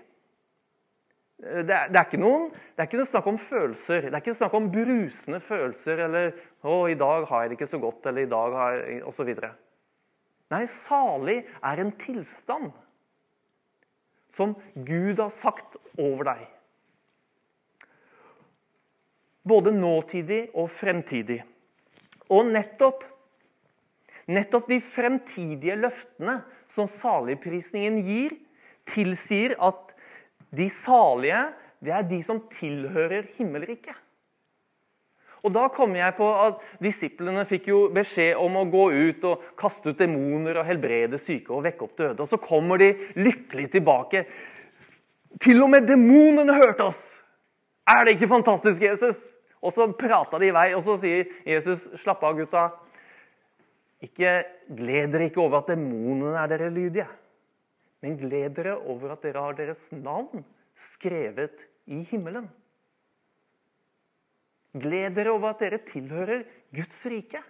Det 1.40 1.72
er, 1.72 1.88
det, 1.88 2.00
er 2.00 2.20
noen, 2.20 2.50
det 2.52 2.82
er, 2.82 2.88
ikke 2.88 3.00
noe 3.00 3.08
snakk 3.08 3.28
om 3.30 3.38
følelser. 3.40 4.08
Det 4.08 4.12
er 4.12 4.22
ikke 4.22 4.37
snakk 4.37 4.56
om 4.58 4.68
brusende 4.72 5.40
følelser 5.44 6.02
eller 6.06 6.34
'Å, 6.62 6.90
i 6.90 6.95
dag 6.95 7.26
har 7.26 7.43
jeg 7.43 7.50
det 7.50 7.59
ikke 7.59 7.71
så 7.73 7.81
godt', 7.81 8.07
eller 8.07 8.23
'i 8.23 8.31
dag 8.31 8.52
har 8.52 8.73
jeg' 8.73 9.05
osv. 9.09 9.35
Nei, 10.50 10.67
salig 10.87 11.47
er 11.62 11.81
en 11.81 11.93
tilstand 11.93 12.73
som 14.35 14.57
Gud 14.75 15.19
har 15.19 15.31
sagt 15.31 15.76
over 15.99 16.25
deg 16.25 16.49
både 19.50 19.73
nåtidig 19.75 20.43
og 20.55 20.71
fremtidig. 20.79 21.40
Og 22.31 22.50
nettopp, 22.52 23.02
nettopp 24.31 24.69
de 24.71 24.81
fremtidige 24.95 25.79
løftene 25.81 26.40
som 26.76 26.90
saligprisningen 27.00 27.99
gir, 28.07 28.37
tilsier 28.90 29.57
at 29.62 29.95
de 30.55 30.69
salige 30.83 31.49
det 31.81 31.93
er 31.97 32.07
de 32.07 32.21
som 32.26 32.43
tilhører 32.59 33.31
himmelriket. 33.38 33.97
Og 35.44 35.52
Da 35.54 35.68
kommer 35.73 36.02
jeg 36.02 36.16
på 36.18 36.26
at 36.37 36.61
disiplene 36.82 37.47
fikk 37.49 37.70
jo 37.70 37.80
beskjed 37.94 38.37
om 38.37 38.59
å 38.61 38.66
gå 38.68 38.85
ut 38.92 39.25
og 39.25 39.44
kaste 39.59 39.92
ut 39.92 39.99
demoner 40.00 40.61
og 40.61 40.68
helbrede 40.68 41.20
syke 41.23 41.54
og 41.54 41.64
vekke 41.64 41.87
opp 41.87 41.97
døde. 41.97 42.20
Og 42.23 42.28
Så 42.28 42.40
kommer 42.42 42.78
de 42.78 42.92
lykkelig 43.16 43.70
tilbake. 43.73 44.26
Til 45.40 45.62
og 45.62 45.70
med 45.70 45.88
demonene 45.88 46.59
hørte 46.59 46.90
oss! 46.90 47.00
Er 47.88 48.04
det 48.04 48.16
ikke 48.16 48.30
fantastisk, 48.30 48.82
Jesus? 48.82 49.18
Og 49.61 49.73
så 49.76 49.88
prata 49.97 50.38
de 50.40 50.49
i 50.49 50.54
vei, 50.54 50.70
og 50.76 50.85
så 50.85 50.97
sier 51.00 51.26
Jesus, 51.47 51.82
'Slapp 52.00 52.23
av, 52.25 52.37
gutta. 52.38 52.70
Ikke 54.00 54.44
gled 54.68 55.12
dere 55.12 55.28
ikke 55.28 55.42
over 55.42 55.61
at 55.61 55.73
demonene 55.73 56.38
er 56.40 56.49
dere 56.49 56.70
lydige.' 56.70 57.09
Men 58.00 58.16
gled 58.16 58.54
dere 58.56 58.78
over 58.78 59.12
at 59.12 59.23
dere 59.23 59.42
har 59.44 59.52
deres 59.59 59.80
navn 59.92 60.44
skrevet 60.94 61.66
i 61.87 62.00
himmelen. 62.09 62.49
Gled 64.79 65.17
dere 65.17 65.33
over 65.35 65.50
at 65.50 65.62
dere 65.65 65.81
tilhører 65.89 66.45
Guds 66.75 67.00
rike. 67.11 67.43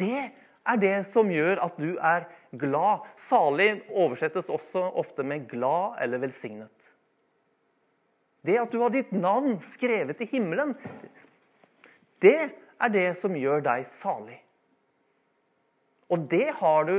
Det 0.00 0.30
er 0.64 0.80
det 0.80 0.94
som 1.12 1.28
gjør 1.30 1.60
at 1.66 1.76
du 1.76 1.98
er 1.98 2.24
glad. 2.60 3.04
Salig 3.28 3.82
oversettes 3.92 4.48
også 4.48 4.86
ofte 5.02 5.26
med 5.26 5.48
glad 5.50 6.00
eller 6.02 6.22
velsignet. 6.24 6.72
Det 8.44 8.56
at 8.60 8.72
du 8.72 8.80
har 8.82 8.92
ditt 8.92 9.12
navn 9.12 9.56
skrevet 9.72 10.20
i 10.20 10.28
himmelen, 10.32 10.74
det 12.20 12.50
er 12.80 12.92
det 12.92 13.06
som 13.20 13.36
gjør 13.36 13.62
deg 13.64 13.86
salig. 14.00 14.40
Og 16.12 16.26
det 16.28 16.50
har 16.60 16.84
du 16.88 16.96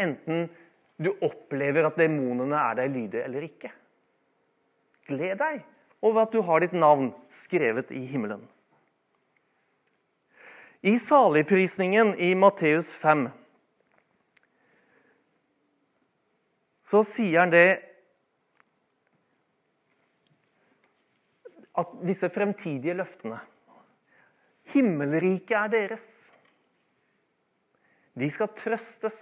enten 0.00 0.48
du 1.00 1.10
opplever 1.24 1.88
at 1.88 1.96
demonene 1.98 2.58
er 2.70 2.76
deg 2.78 2.92
lydige 2.92 3.24
eller 3.26 3.46
ikke. 3.48 3.70
Gled 5.08 5.40
deg 5.40 5.62
over 6.04 6.24
at 6.24 6.34
du 6.34 6.42
har 6.44 6.60
ditt 6.62 6.76
navn 6.76 7.10
skrevet 7.44 7.90
i 7.92 8.04
himmelen. 8.08 8.44
I 10.84 10.98
saligprisningen 10.98 12.14
i 12.20 12.34
Matteus 12.36 12.90
5 12.92 13.28
så 16.90 17.00
sier 17.08 17.40
han 17.40 17.54
det 17.54 17.70
at 21.80 21.96
disse 22.04 22.28
fremtidige 22.36 22.98
løftene 23.00 23.40
Himmelriket 24.74 25.56
er 25.56 25.72
deres. 25.72 26.04
De 28.12 28.28
skal 28.36 28.52
trøstes. 28.60 29.16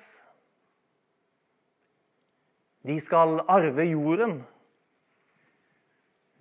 De 2.82 2.98
skal 3.06 3.38
arve 3.46 3.86
jorden. 3.86 4.38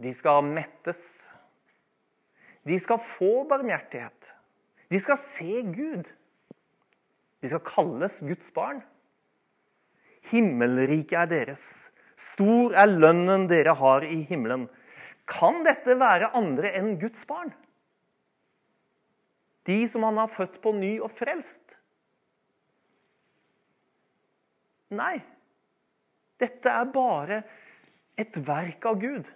De 0.02 0.18
skal 0.18 0.50
mettes. 0.50 1.02
De 2.66 2.82
skal 2.82 3.04
få 3.20 3.36
barmhjertighet. 3.50 4.38
De 4.92 5.00
skal 5.00 5.20
se 5.38 5.62
Gud. 5.72 6.10
De 7.42 7.50
skal 7.50 7.64
kalles 7.66 8.20
Guds 8.20 8.52
barn. 8.54 8.82
Himmelriket 10.32 11.16
er 11.24 11.32
deres. 11.32 11.64
Stor 12.32 12.76
er 12.78 12.92
lønnen 12.92 13.48
dere 13.50 13.74
har 13.80 14.06
i 14.06 14.22
himmelen. 14.30 14.68
Kan 15.32 15.64
dette 15.66 15.96
være 15.98 16.34
andre 16.38 16.74
enn 16.78 16.98
Guds 17.02 17.24
barn? 17.30 17.54
De 19.70 19.80
som 19.90 20.04
han 20.04 20.20
har 20.20 20.32
født 20.34 20.60
på 20.62 20.74
ny 20.76 20.96
og 21.00 21.14
frelst? 21.16 21.78
Nei. 24.92 25.22
Dette 26.42 26.74
er 26.74 26.90
bare 26.92 27.44
et 28.20 28.36
verk 28.48 28.86
av 28.90 28.98
Gud. 29.02 29.28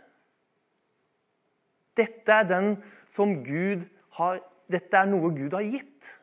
Dette 1.95 2.33
er 2.33 2.47
den 2.49 2.71
som 3.13 3.37
Gud 3.45 3.85
har 4.17 4.41
Dette 4.71 4.97
er 4.97 5.09
noe 5.09 5.31
Gud 5.35 5.53
har 5.53 5.65
gitt. 5.65 6.13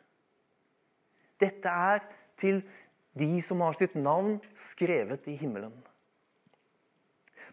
Dette 1.43 1.69
er 1.69 2.03
til 2.41 2.63
de 3.19 3.43
som 3.45 3.63
har 3.65 3.77
sitt 3.79 3.95
navn 3.99 4.39
skrevet 4.71 5.27
i 5.31 5.37
himmelen. 5.41 5.75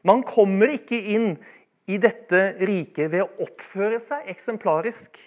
Man 0.08 0.24
kommer 0.24 0.72
ikke 0.72 1.00
inn 1.13 1.34
i 1.89 1.98
dette 2.00 2.53
riket 2.62 3.12
ved 3.12 3.25
å 3.25 3.46
oppføre 3.48 4.00
seg 4.08 4.29
eksemplarisk, 4.31 5.17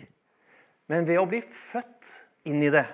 men 0.88 1.04
ved 1.09 1.21
å 1.21 1.28
bli 1.28 1.42
født 1.73 2.12
inn 2.49 2.62
i 2.64 2.73
det. 2.73 2.87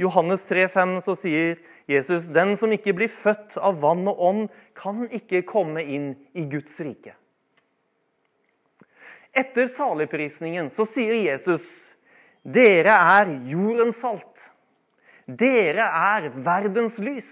Johannes 0.00 0.44
3,5 0.48 1.00
så 1.06 1.16
sier 1.18 1.58
Jesus 1.90 2.28
den 2.32 2.54
som 2.60 2.72
ikke 2.74 2.94
blir 2.96 3.10
født 3.10 3.56
av 3.58 3.80
vann 3.82 4.06
og 4.10 4.22
ånd, 4.22 4.46
kan 4.78 5.04
ikke 5.10 5.42
komme 5.48 5.82
inn 5.82 6.12
i 6.38 6.46
Guds 6.50 6.78
rike. 6.82 7.16
Etter 9.32 9.70
saligprisningen 9.76 10.70
så 10.76 10.84
sier 10.92 11.16
Jesus 11.16 11.64
dere 12.42 12.94
er 12.98 13.30
jordens 13.46 14.00
salt. 14.02 14.50
Dere 15.26 15.84
er 15.86 16.28
verdens 16.42 16.98
lys. 16.98 17.30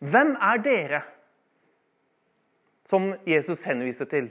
Hvem 0.00 0.32
er 0.40 0.62
dere? 0.64 1.02
Som 2.88 3.12
Jesus 3.28 3.62
henviser 3.64 4.08
til. 4.08 4.30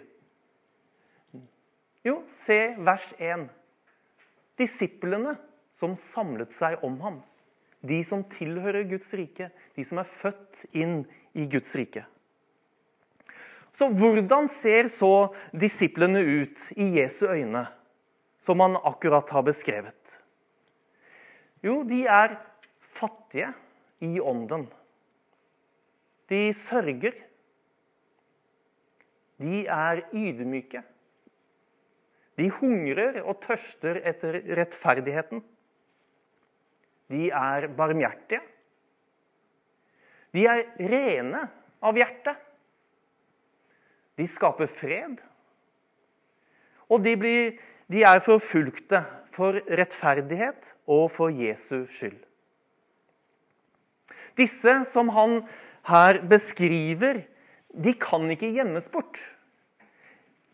Jo, 2.03 2.19
se 2.43 2.57
vers 2.77 3.05
1. 3.17 3.45
Disiplene 4.60 5.38
som 5.79 5.95
samlet 6.12 6.51
seg 6.57 6.81
om 6.86 6.98
ham. 7.05 7.22
De 7.83 8.00
som 8.07 8.25
tilhører 8.33 8.88
Guds 8.89 9.13
rike. 9.13 9.50
De 9.77 9.86
som 9.86 10.01
er 10.01 10.10
født 10.22 10.65
inn 10.74 11.03
i 11.33 11.48
Guds 11.51 11.74
rike. 11.77 12.05
Så 13.73 13.89
hvordan 13.89 14.49
ser 14.61 14.89
så 14.93 15.33
disiplene 15.57 16.21
ut 16.21 16.59
i 16.77 16.91
Jesu 16.99 17.25
øyne, 17.25 17.65
som 18.45 18.61
han 18.61 18.77
akkurat 18.77 19.29
har 19.33 19.45
beskrevet? 19.47 20.19
Jo, 21.63 21.81
de 21.87 22.03
er 22.05 22.35
fattige 22.99 23.53
i 24.03 24.19
ånden. 24.19 24.67
De 26.29 26.53
sørger. 26.67 27.15
De 29.41 29.65
er 29.67 30.03
ydmyke. 30.13 30.83
De 32.37 32.49
hungrer 32.59 33.21
og 33.23 33.41
tørster 33.43 33.99
etter 34.09 34.39
rettferdigheten. 34.57 35.43
De 37.12 37.29
er 37.29 37.67
barmhjertige. 37.77 38.41
De 40.33 40.45
er 40.49 40.63
rene 40.79 41.43
av 41.83 41.97
hjerte. 41.99 42.33
De 44.19 44.28
skaper 44.30 44.69
fred. 44.80 45.17
Og 46.89 47.02
de, 47.04 47.15
blir, 47.17 47.58
de 47.89 48.04
er 48.06 48.21
forfulgte 48.26 49.02
for 49.34 49.58
rettferdighet 49.65 50.73
og 50.86 51.10
for 51.15 51.34
Jesu 51.34 51.86
skyld. 51.95 52.19
Disse 54.38 54.80
som 54.93 55.12
han 55.13 55.41
her 55.89 56.21
beskriver, 56.30 57.23
de 57.73 57.93
kan 57.97 58.30
ikke 58.34 58.54
gjemmes 58.54 58.89
bort. 58.93 59.17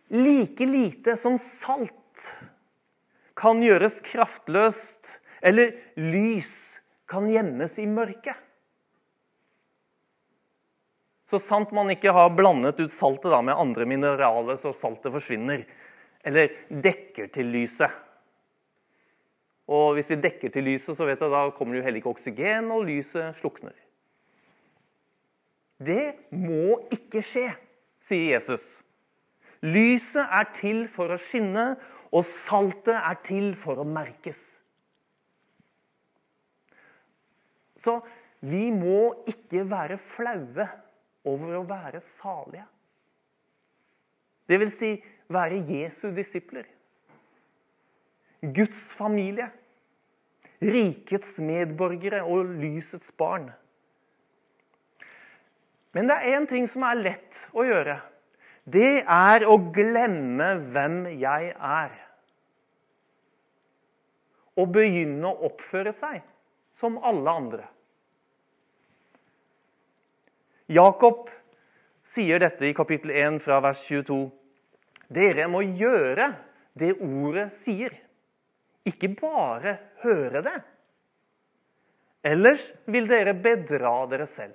Like 0.10 0.66
lite 0.66 1.16
som 1.22 1.38
salt 1.62 1.96
kan 3.40 3.62
gjøres 3.64 4.00
kraftløst, 4.04 5.20
eller 5.40 5.72
lys 5.96 6.52
kan 7.10 7.30
gjemmes 7.32 7.78
i 7.80 7.88
mørket. 7.88 8.36
Så 11.30 11.38
sant 11.46 11.72
man 11.76 11.92
ikke 11.94 12.14
har 12.16 12.32
blandet 12.34 12.80
ut 12.82 12.94
saltet 12.94 13.34
med 13.46 13.58
andre 13.58 13.86
mineraler 13.90 14.58
så 14.58 14.74
saltet 14.74 15.14
forsvinner, 15.14 15.66
eller 16.26 16.56
dekker 16.70 17.30
til 17.34 17.52
lyset. 17.54 17.94
Og 19.70 19.94
hvis 19.96 20.10
vi 20.10 20.18
dekker 20.24 20.50
til 20.50 20.66
lyset, 20.66 20.98
så 20.98 21.06
vet 21.06 21.22
jeg, 21.22 21.30
da 21.30 21.44
kommer 21.54 21.76
det 21.76 21.84
jo 21.84 21.86
heller 21.86 22.02
ikke 22.02 22.14
oksygen, 22.16 22.72
og 22.74 22.88
lyset 22.90 23.38
slukner. 23.38 23.76
Det 25.80 26.16
må 26.34 26.80
ikke 26.92 27.22
skje, 27.24 27.46
sier 28.10 28.34
Jesus. 28.34 28.66
Lyset 29.62 30.26
er 30.26 30.50
til 30.58 30.88
for 30.92 31.14
å 31.14 31.22
skinne, 31.30 31.76
og 32.10 32.26
saltet 32.50 32.98
er 32.98 33.22
til 33.22 33.54
for 33.60 33.78
å 33.78 33.86
merkes. 33.86 34.40
Så 37.86 38.00
vi 38.42 38.72
må 38.74 39.14
ikke 39.30 39.62
være 39.70 40.00
flaue 40.16 40.66
over 41.28 41.60
å 41.60 41.64
være 41.68 42.02
salige. 42.20 42.66
Det 44.50 44.60
vil 44.60 44.72
si 44.80 44.92
være 45.30 45.62
Jesu 45.70 46.10
disipler. 46.16 46.66
Guds 48.42 48.94
familie. 48.98 49.50
Rikets 50.60 51.38
medborgere 51.40 52.24
og 52.28 52.50
lysets 52.60 53.12
barn. 53.18 53.48
Men 55.96 56.10
det 56.10 56.18
er 56.18 56.36
én 56.36 56.48
ting 56.50 56.68
som 56.70 56.84
er 56.84 57.00
lett 57.00 57.38
å 57.56 57.64
gjøre. 57.64 58.00
Det 58.70 59.06
er 59.06 59.46
å 59.48 59.56
glemme 59.74 60.50
hvem 60.74 61.00
jeg 61.22 61.54
er. 61.56 61.96
Og 64.60 64.74
begynne 64.76 65.32
å 65.32 65.48
oppføre 65.48 65.96
seg 66.02 66.20
som 66.82 67.00
alle 67.06 67.36
andre. 67.42 67.66
Jakob 70.70 71.32
sier 72.14 72.38
dette 72.44 72.68
i 72.68 72.76
kapittel 72.78 73.10
1 73.18 73.40
fra 73.42 73.58
vers 73.66 73.80
22. 73.88 74.28
Dere 75.10 75.48
må 75.50 75.64
gjøre 75.66 76.28
det 76.78 76.92
ordet 77.02 77.48
sier. 77.64 77.96
Ikke 78.86 79.10
bare 79.18 79.80
høre 80.04 80.44
det. 80.46 80.60
Ellers 82.22 82.68
vil 82.86 83.10
dere 83.10 83.34
bedra 83.34 83.96
dere 84.12 84.30
selv. 84.30 84.54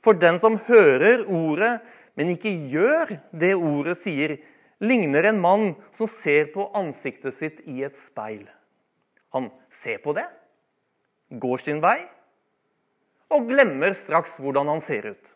For 0.00 0.16
den 0.16 0.40
som 0.40 0.56
hører 0.64 1.26
ordet, 1.28 1.74
men 2.16 2.32
ikke 2.32 2.54
gjør 2.72 3.18
det 3.36 3.52
ordet 3.52 3.98
sier, 4.00 4.38
ligner 4.80 5.28
en 5.28 5.44
mann 5.44 5.70
som 5.98 6.08
ser 6.08 6.54
på 6.56 6.70
ansiktet 6.72 7.36
sitt 7.36 7.60
i 7.68 7.82
et 7.84 8.00
speil. 8.08 8.46
Han 9.36 9.52
ser 9.82 10.00
på 10.00 10.16
det, 10.16 10.24
går 11.36 11.66
sin 11.68 11.84
vei 11.84 11.98
og 13.32 13.48
glemmer 13.50 13.96
straks 13.98 14.36
hvordan 14.40 14.70
han 14.70 14.82
ser 14.86 15.10
ut. 15.14 15.32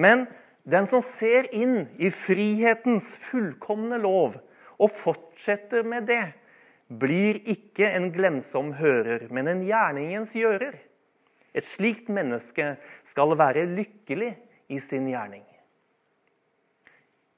Men 0.00 0.26
den 0.68 0.86
som 0.90 1.02
ser 1.18 1.48
inn 1.56 1.88
i 1.98 2.10
frihetens 2.12 3.08
fullkomne 3.30 3.98
lov 4.02 4.36
og 4.80 4.94
fortsetter 5.00 5.84
med 5.86 6.08
det, 6.10 6.24
blir 6.90 7.38
ikke 7.48 7.86
en 7.94 8.08
glemsom 8.10 8.72
hører, 8.74 9.28
men 9.30 9.48
en 9.48 9.62
gjerningens 9.62 10.32
gjører. 10.34 10.74
Et 11.54 11.66
slikt 11.66 12.10
menneske 12.10 12.74
skal 13.10 13.36
være 13.38 13.66
lykkelig 13.70 14.32
i 14.70 14.80
sin 14.88 15.06
gjerning. 15.10 15.44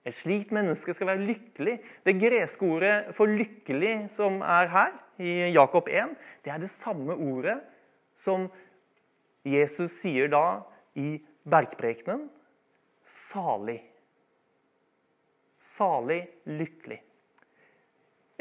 Et 0.02 0.16
slikt 0.16 0.50
menneske 0.52 0.94
skal 0.96 1.12
være 1.12 1.26
lykkelig. 1.28 1.76
Det 2.04 2.18
greske 2.18 2.66
ordet 2.66 3.14
for 3.14 3.30
'lykkelig' 3.30 4.08
som 4.16 4.40
er 4.42 4.66
her, 4.72 4.92
i 5.18 5.52
Jakob 5.52 5.88
1, 5.88 6.16
det 6.44 6.50
er 6.50 6.58
det 6.58 6.70
samme 6.82 7.14
ordet 7.14 7.60
som 8.24 8.48
Jesus 9.46 9.92
sier 10.00 10.30
da 10.32 10.62
i 10.94 11.16
bergprekenen. 11.42 12.28
Salig. 13.32 13.80
Salig, 15.76 16.26
lykkelig. 16.44 17.00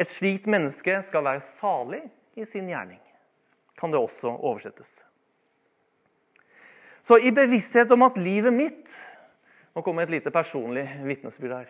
Et 0.02 0.10
slikt 0.10 0.50
menneske 0.50 0.98
skal 1.08 1.26
være 1.26 1.44
salig 1.60 2.02
i 2.39 2.46
sin 2.48 2.70
gjerning, 2.72 3.00
kan 3.78 3.91
det 3.91 4.00
også 4.00 4.34
oversettes. 4.34 4.89
Så 7.06 7.17
i 7.17 7.34
bevissthet 7.34 7.91
om 7.91 8.06
at 8.08 8.20
livet 8.20 8.54
mitt 8.54 8.78
Nå 9.72 9.80
kommer 9.86 10.04
et 10.04 10.12
lite 10.12 10.34
personlig 10.36 10.82
vitnesbyrd 11.08 11.54
her. 11.56 11.67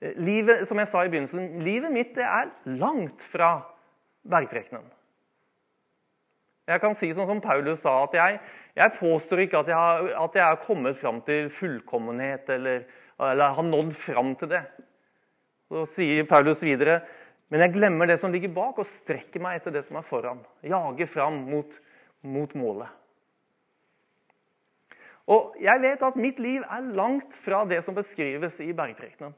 Eh, 0.00 0.14
livet, 0.16 0.62
som 0.64 0.78
jeg 0.80 0.88
sa 0.88 1.02
i 1.04 1.10
begynnelsen, 1.12 1.58
livet 1.60 1.92
mitt 1.92 2.16
er 2.16 2.48
langt 2.64 3.20
fra 3.28 3.58
bergprekenen. 4.24 4.86
Jeg 6.68 6.80
kan 6.80 6.94
si 6.96 7.10
sånn 7.12 7.28
som 7.28 7.42
Paulus 7.44 7.82
sa, 7.82 7.98
at 8.06 8.14
jeg, 8.16 8.38
jeg 8.78 8.96
påstår 8.96 9.44
ikke 9.44 9.60
at 9.60 9.68
jeg, 9.68 9.76
har, 9.76 10.06
at 10.24 10.38
jeg 10.38 10.44
har 10.46 10.62
kommet 10.64 10.96
fram 11.00 11.20
til 11.26 11.50
fullkommenhet 11.52 12.48
eller, 12.54 12.86
eller 13.20 13.58
har 13.58 13.68
nådd 13.68 13.92
fram 14.06 14.32
til 14.40 14.54
det. 14.54 14.62
Så 15.68 15.84
sier 15.96 16.24
Paulus 16.28 16.62
videre 16.64 17.02
men 17.52 17.62
jeg 17.62 17.74
glemmer 17.76 18.08
det 18.08 18.16
som 18.18 18.32
ligger 18.34 18.50
bak, 18.50 18.80
og 18.82 18.88
strekker 19.00 19.42
meg 19.42 19.60
etter 19.60 19.74
det 19.76 19.84
som 19.86 20.00
er 20.00 20.06
foran. 20.08 20.40
Jager 20.66 21.06
fram 21.06 21.36
mot, 21.46 21.76
mot 22.26 22.54
målet. 22.58 22.90
Og 25.30 25.54
jeg 25.62 25.80
vet 25.80 26.02
at 26.04 26.18
mitt 26.20 26.40
liv 26.42 26.64
er 26.66 26.90
langt 26.98 27.36
fra 27.44 27.62
det 27.68 27.78
som 27.86 27.96
beskrives 27.96 28.58
i 28.60 28.72
bergprekenen. 28.76 29.36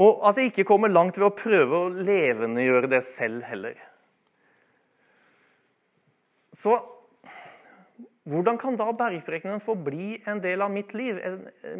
Og 0.00 0.24
at 0.30 0.38
jeg 0.40 0.50
ikke 0.50 0.64
kommer 0.70 0.88
langt 0.88 1.18
ved 1.18 1.28
å 1.28 1.36
prøve 1.36 1.76
å 1.76 1.92
levendegjøre 1.92 2.88
det 2.90 3.02
selv 3.18 3.44
heller. 3.44 3.76
Så 6.60 6.76
hvordan 8.28 8.58
kan 8.60 8.76
da 8.76 8.90
bergprekenen 8.92 9.62
få 9.64 9.74
bli 9.74 10.18
en 10.28 10.42
del 10.44 10.62
av 10.62 10.70
mitt 10.72 10.92
liv, 10.94 11.18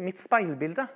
mitt 0.01 0.19
speilbilde? 0.25 0.87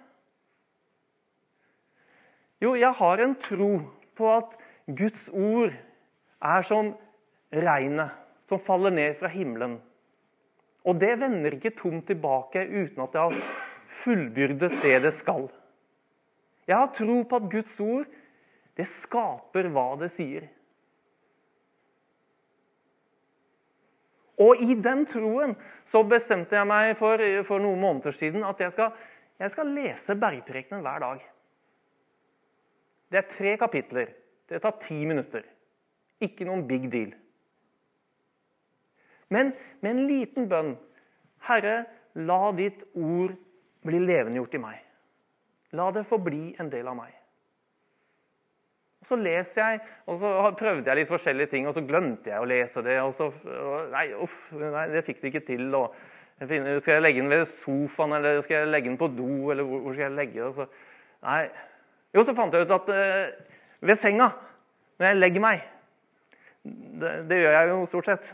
Jo, 2.63 2.73
jeg 2.79 2.91
har 2.97 3.21
en 3.21 3.35
tro 3.39 3.71
på 4.17 4.29
at 4.31 4.55
Guds 4.87 5.27
ord 5.29 5.73
er 6.45 6.65
som 6.67 6.93
regnet 7.53 8.15
som 8.49 8.61
faller 8.65 8.93
ned 8.93 9.17
fra 9.19 9.29
himmelen. 9.31 9.77
Og 10.85 10.99
det 11.01 11.15
vender 11.21 11.55
ikke 11.57 11.75
tomt 11.77 12.07
tilbake 12.09 12.65
uten 12.65 13.05
at 13.05 13.13
det 13.13 13.21
har 13.21 13.37
fullbyrdet 14.03 14.81
det 14.83 14.97
det 15.05 15.13
skal. 15.19 15.47
Jeg 16.65 16.77
har 16.77 16.93
tro 16.97 17.21
på 17.23 17.39
at 17.39 17.49
Guds 17.51 17.79
ord 17.81 18.09
det 18.77 18.87
skaper 19.01 19.69
hva 19.73 19.87
det 20.01 20.11
sier. 20.13 20.49
Og 24.41 24.59
i 24.61 24.75
den 24.75 25.05
troen 25.07 25.55
så 25.87 26.01
bestemte 26.03 26.57
jeg 26.57 26.67
meg 26.67 26.95
for, 26.99 27.21
for 27.47 27.63
noen 27.63 27.79
måneder 27.79 28.15
siden 28.17 28.43
at 28.47 28.59
jeg 28.59 28.73
skal, 28.75 28.91
jeg 29.39 29.53
skal 29.53 29.73
lese 29.77 30.17
bergprekenen 30.19 30.83
hver 30.83 31.03
dag. 31.03 31.21
Det 33.11 33.21
er 33.21 33.29
tre 33.31 33.57
kapitler. 33.61 34.11
Det 34.49 34.61
tar 34.61 34.75
ti 34.83 34.97
minutter. 35.07 35.45
Ikke 36.21 36.45
noen 36.47 36.65
big 36.67 36.89
deal. 36.91 37.13
Men 39.33 39.53
med 39.81 39.91
en 39.91 40.07
liten 40.09 40.49
bønn 40.49 40.75
Herre, 41.45 41.85
la 42.15 42.51
ditt 42.57 42.81
ord 42.97 43.35
bli 43.85 43.99
levendegjort 44.01 44.55
i 44.57 44.61
meg. 44.61 44.81
La 45.77 45.91
det 45.93 46.05
få 46.09 46.17
bli 46.23 46.55
en 46.59 46.71
del 46.71 46.87
av 46.89 46.97
meg. 46.97 47.13
Og 49.05 49.09
Så 49.09 49.15
leser 49.21 49.61
jeg, 49.61 49.79
og 50.09 50.19
så 50.19 50.29
prøvde 50.57 50.89
jeg 50.89 50.97
litt 50.97 51.09
forskjellige 51.11 51.51
ting, 51.51 51.67
og 51.69 51.75
så 51.77 51.83
glemte 51.85 52.31
jeg 52.31 52.41
å 52.41 52.47
lese 52.49 52.81
det. 52.81 52.97
og 53.01 53.13
så, 53.13 53.29
Nei, 53.91 54.07
uff, 54.17 54.51
nei 54.57 54.87
det 54.89 55.03
fikk 55.05 55.21
det 55.21 55.29
ikke 55.29 55.45
til. 55.45 55.67
og 55.77 55.93
Skal 56.41 56.95
jeg 56.95 57.03
legge 57.03 57.21
den 57.21 57.29
ved 57.29 57.45
sofaen, 57.45 58.15
eller 58.17 58.41
skal 58.41 58.63
jeg 58.63 58.71
legge 58.71 58.89
den 58.89 58.97
på 58.97 59.11
do, 59.13 59.51
eller 59.51 59.63
hvor, 59.63 59.93
skal 59.93 60.07
jeg 60.07 60.17
legge 60.17 60.49
det? 60.57 60.67
nei. 61.21 61.43
Jo, 62.15 62.23
så 62.23 62.33
fant 62.33 62.53
jeg 62.53 62.65
ut 62.65 62.71
at 62.71 62.89
uh, 62.89 63.85
ved 63.85 63.99
senga, 63.99 64.31
når 64.97 65.07
jeg 65.07 65.19
legger 65.19 65.43
meg 65.43 65.63
det, 66.63 67.11
det 67.29 67.41
gjør 67.41 67.57
jeg 67.59 67.69
jo 67.69 67.85
stort 67.91 68.09
sett. 68.09 68.31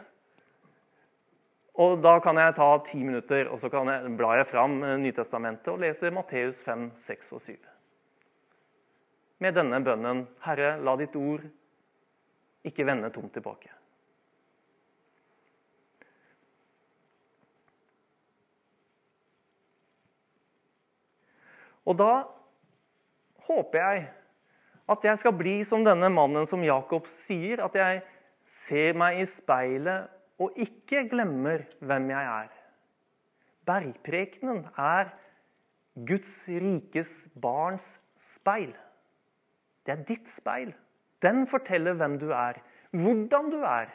Og 1.81 1.97
da 2.03 2.13
kan 2.23 2.38
jeg 2.38 2.55
ta 2.55 2.69
ti 2.86 3.01
minutter, 3.01 3.49
og 3.49 3.60
så 3.60 3.71
kan 3.73 3.89
jeg, 3.91 4.13
blar 4.19 4.39
jeg 4.39 4.51
fram 4.53 4.79
Nytestamentet 5.01 5.73
og 5.73 5.84
leser 5.84 6.15
Matteus 6.15 6.62
5, 6.63 6.89
6 7.10 7.36
og 7.36 7.43
7 7.49 7.70
med 9.41 9.58
denne 9.58 9.82
bønnen 9.84 10.25
Herre, 10.45 10.75
la 10.82 10.95
ditt 10.99 11.15
ord 11.17 11.45
ikke 12.67 12.86
vende 12.86 13.10
tomt 13.13 13.34
tilbake. 13.34 13.71
Og 21.89 21.97
da 21.97 22.12
håper 23.47 23.82
jeg 23.82 24.04
at 24.91 25.06
jeg 25.08 25.21
skal 25.21 25.34
bli 25.38 25.56
som 25.65 25.86
denne 25.86 26.12
mannen 26.13 26.45
som 26.49 26.62
Jakob 26.65 27.08
sier, 27.25 27.63
at 27.63 27.75
jeg 27.77 28.01
ser 28.67 28.97
meg 28.97 29.23
i 29.23 29.30
speilet 29.30 30.12
og 30.41 30.58
ikke 30.60 31.08
glemmer 31.10 31.65
hvem 31.82 32.12
jeg 32.13 32.30
er. 32.30 32.54
Bergprekenen 33.65 34.63
er 34.77 35.12
Guds 36.08 36.38
rikes 36.47 37.12
barns 37.41 37.86
speil. 38.36 38.73
Det 39.86 39.96
er 39.96 40.06
ditt 40.08 40.28
speil. 40.36 40.74
Den 41.22 41.46
forteller 41.50 41.98
hvem 41.98 42.17
du 42.22 42.30
er, 42.34 42.60
hvordan 42.91 43.52
du 43.54 43.62
er. 43.65 43.91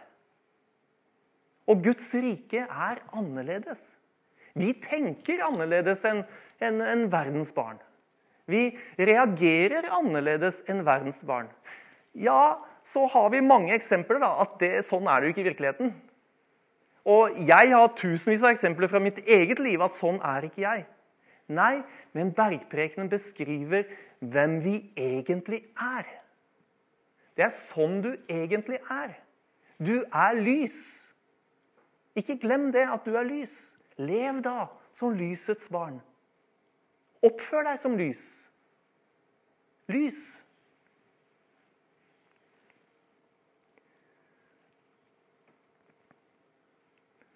Og 1.67 1.83
Guds 1.83 2.13
rike 2.15 2.63
er 2.63 3.03
annerledes. 3.13 3.81
Vi 4.57 4.71
tenker 4.87 5.43
annerledes 5.45 6.05
enn 6.07 6.23
en, 6.65 6.81
en 6.81 7.05
verdens 7.13 7.51
barn. 7.53 7.81
Vi 8.47 8.71
reagerer 8.99 9.91
annerledes 9.93 10.63
enn 10.71 10.85
verdens 10.87 11.19
barn. 11.27 11.51
Ja, 12.15 12.57
så 12.87 13.05
har 13.11 13.31
vi 13.35 13.43
mange 13.43 13.75
eksempler 13.75 14.23
da, 14.23 14.31
at 14.45 14.55
det, 14.63 14.73
sånn 14.87 15.09
er 15.11 15.21
det 15.21 15.29
jo 15.29 15.35
ikke 15.35 15.43
i 15.43 15.49
virkeligheten. 15.51 15.91
Og 17.07 17.35
jeg 17.47 17.73
har 17.75 17.95
tusenvis 17.99 18.43
av 18.43 18.55
eksempler 18.55 18.91
fra 18.91 19.03
mitt 19.03 19.19
eget 19.27 19.61
liv 19.63 19.83
at 19.83 19.99
sånn 19.99 20.19
er 20.25 20.47
ikke 20.47 20.63
jeg. 20.63 20.87
Nei, 21.47 21.83
men 22.13 22.33
bergprekenen 22.35 23.09
beskriver 23.11 23.85
hvem 24.19 24.59
vi 24.65 24.77
egentlig 24.97 25.63
er. 25.79 26.09
Det 27.37 27.47
er 27.47 27.55
sånn 27.71 28.01
du 28.03 28.13
egentlig 28.33 28.81
er. 28.91 29.13
Du 29.79 30.01
er 30.09 30.39
lys. 30.41 30.79
Ikke 32.17 32.39
glem 32.41 32.71
det, 32.73 32.87
at 32.89 33.05
du 33.05 33.15
er 33.15 33.29
lys. 33.29 33.55
Lev 34.01 34.41
da 34.45 34.67
som 34.99 35.15
lysets 35.15 35.69
barn. 35.73 36.01
Oppfør 37.25 37.69
deg 37.69 37.79
som 37.83 37.95
lys. 37.99 38.25
Lys. 39.93 40.19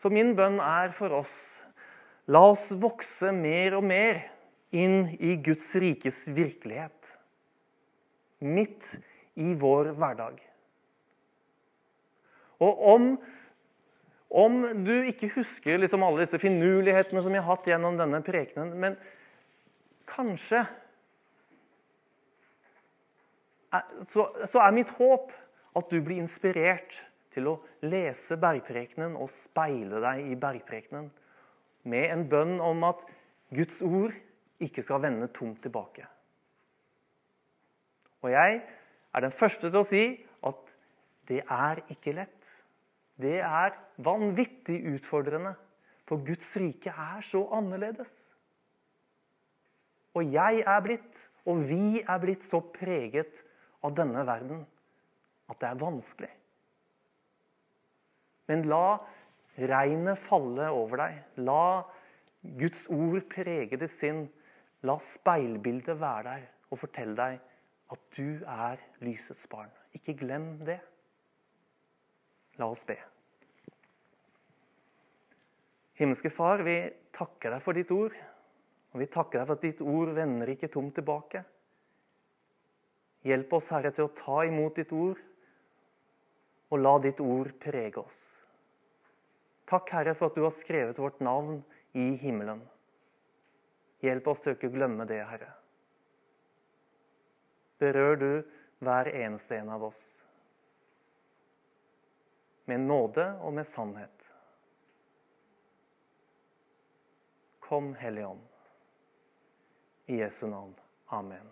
Så 0.01 0.09
min 0.09 0.33
bønn 0.37 0.59
er 0.65 0.95
for 0.97 1.13
oss 1.21 1.37
La 2.31 2.45
oss 2.53 2.69
vokse 2.71 3.33
mer 3.35 3.75
og 3.79 3.87
mer 3.87 4.21
inn 4.71 5.17
i 5.19 5.35
Guds 5.43 5.73
rikes 5.83 6.23
virkelighet. 6.31 6.95
Midt 8.39 8.87
i 9.41 9.51
vår 9.59 9.91
hverdag. 9.99 10.39
Og 12.61 12.83
om, 12.93 13.07
om 14.31 14.61
du 14.85 14.95
ikke 15.11 15.33
husker 15.35 15.81
liksom 15.81 16.05
alle 16.07 16.23
disse 16.23 16.39
finurlighetene 16.39 17.23
som 17.25 17.35
jeg 17.35 17.43
har 17.43 17.57
hatt 17.57 17.71
gjennom 17.73 17.99
denne 17.99 18.21
prekenen, 18.25 18.77
men 18.79 18.99
kanskje 20.11 20.63
så 24.11 24.63
er 24.63 24.75
mitt 24.75 24.91
håp 24.99 25.31
at 25.79 25.91
du 25.91 26.01
blir 26.03 26.19
inspirert 26.19 26.95
til 27.35 27.47
å 27.47 27.59
lese 27.87 28.39
bergprekenen 28.39 29.15
og 29.19 29.31
speile 29.45 30.03
deg 30.03 30.33
i 30.33 30.39
bergprekenen 30.39 31.11
med 31.89 32.11
en 32.13 32.27
bønn 32.29 32.59
om 32.61 32.85
at 32.89 33.03
Guds 33.55 33.81
ord 33.83 34.15
ikke 34.61 34.85
skal 34.85 35.03
vende 35.03 35.31
tomt 35.35 35.63
tilbake. 35.65 36.07
Og 38.21 38.31
jeg 38.31 38.61
er 39.15 39.25
den 39.25 39.33
første 39.33 39.71
til 39.71 39.81
å 39.81 39.89
si 39.89 40.05
at 40.47 40.75
det 41.31 41.41
er 41.47 41.81
ikke 41.93 42.15
lett. 42.19 42.37
Det 43.21 43.39
er 43.45 43.77
vanvittig 44.01 44.81
utfordrende, 44.95 45.55
for 46.09 46.23
Guds 46.27 46.49
rike 46.59 46.91
er 46.91 47.25
så 47.29 47.43
annerledes. 47.55 48.11
Og 50.17 50.33
jeg 50.33 50.65
er 50.67 50.81
blitt, 50.85 51.21
og 51.47 51.63
vi 51.69 52.01
er 52.01 52.21
blitt, 52.23 52.45
så 52.51 52.61
preget 52.75 53.33
av 53.85 53.95
denne 53.97 54.25
verden 54.27 54.65
at 55.51 55.61
det 55.61 55.69
er 55.71 55.81
vanskelig. 55.81 56.31
Men 58.51 58.67
la 58.71 58.99
regnet 59.69 60.21
falle 60.29 60.71
over 60.73 61.03
deg. 61.05 61.21
La 61.45 61.83
Guds 62.41 62.87
ord 62.89 63.27
prege 63.33 63.79
ditt 63.81 63.97
sinn. 64.01 64.25
La 64.87 64.97
speilbildet 65.13 65.99
være 66.01 66.25
der 66.31 66.49
og 66.71 66.81
fortelle 66.81 67.17
deg 67.19 67.41
at 67.91 68.03
du 68.17 68.41
er 68.47 68.81
lysets 69.03 69.47
barn. 69.51 69.71
Ikke 69.97 70.15
glem 70.17 70.53
det. 70.65 70.79
La 72.61 72.71
oss 72.71 72.85
be. 72.87 72.97
Himmelske 76.01 76.31
Far, 76.33 76.63
vi 76.65 76.79
takker 77.17 77.53
deg 77.57 77.65
for 77.65 77.77
ditt 77.77 77.91
ord. 77.93 78.15
Og 78.95 79.03
vi 79.03 79.09
takker 79.11 79.41
deg 79.41 79.49
for 79.49 79.59
at 79.59 79.65
ditt 79.67 79.83
ord 79.85 80.15
vender 80.17 80.51
ikke 80.55 80.71
tomt 80.73 80.95
tilbake. 80.97 81.43
Hjelp 83.27 83.53
oss, 83.59 83.69
Herre, 83.69 83.93
til 83.93 84.09
å 84.09 84.15
ta 84.17 84.41
imot 84.49 84.79
ditt 84.81 84.93
ord, 84.97 85.19
og 86.71 86.81
la 86.81 86.95
ditt 87.05 87.21
ord 87.21 87.53
prege 87.61 88.01
oss. 88.01 88.20
Takk, 89.71 89.91
Herre, 89.95 90.15
for 90.19 90.31
at 90.31 90.39
du 90.39 90.43
har 90.43 90.55
skrevet 90.59 90.99
vårt 90.99 91.21
navn 91.23 91.61
i 91.93 92.11
himmelen. 92.19 92.63
Hjelp 94.03 94.31
oss 94.33 94.41
til 94.43 94.55
å 94.55 94.57
ikke 94.59 94.73
glemme 94.75 95.07
det, 95.07 95.21
Herre. 95.29 95.53
Berør 97.81 98.19
du 98.19 98.31
hver 98.83 99.13
eneste 99.13 99.61
en 99.61 99.71
av 99.73 99.85
oss 99.91 100.01
med 102.71 102.83
nåde 102.87 103.25
og 103.43 103.55
med 103.55 103.67
sannhet. 103.67 104.27
Kom, 107.61 107.95
Hellige 107.95 108.27
Ånd. 108.27 108.47
I 110.07 110.21
Jesu 110.21 110.47
navn. 110.47 110.75
Amen. 111.07 111.51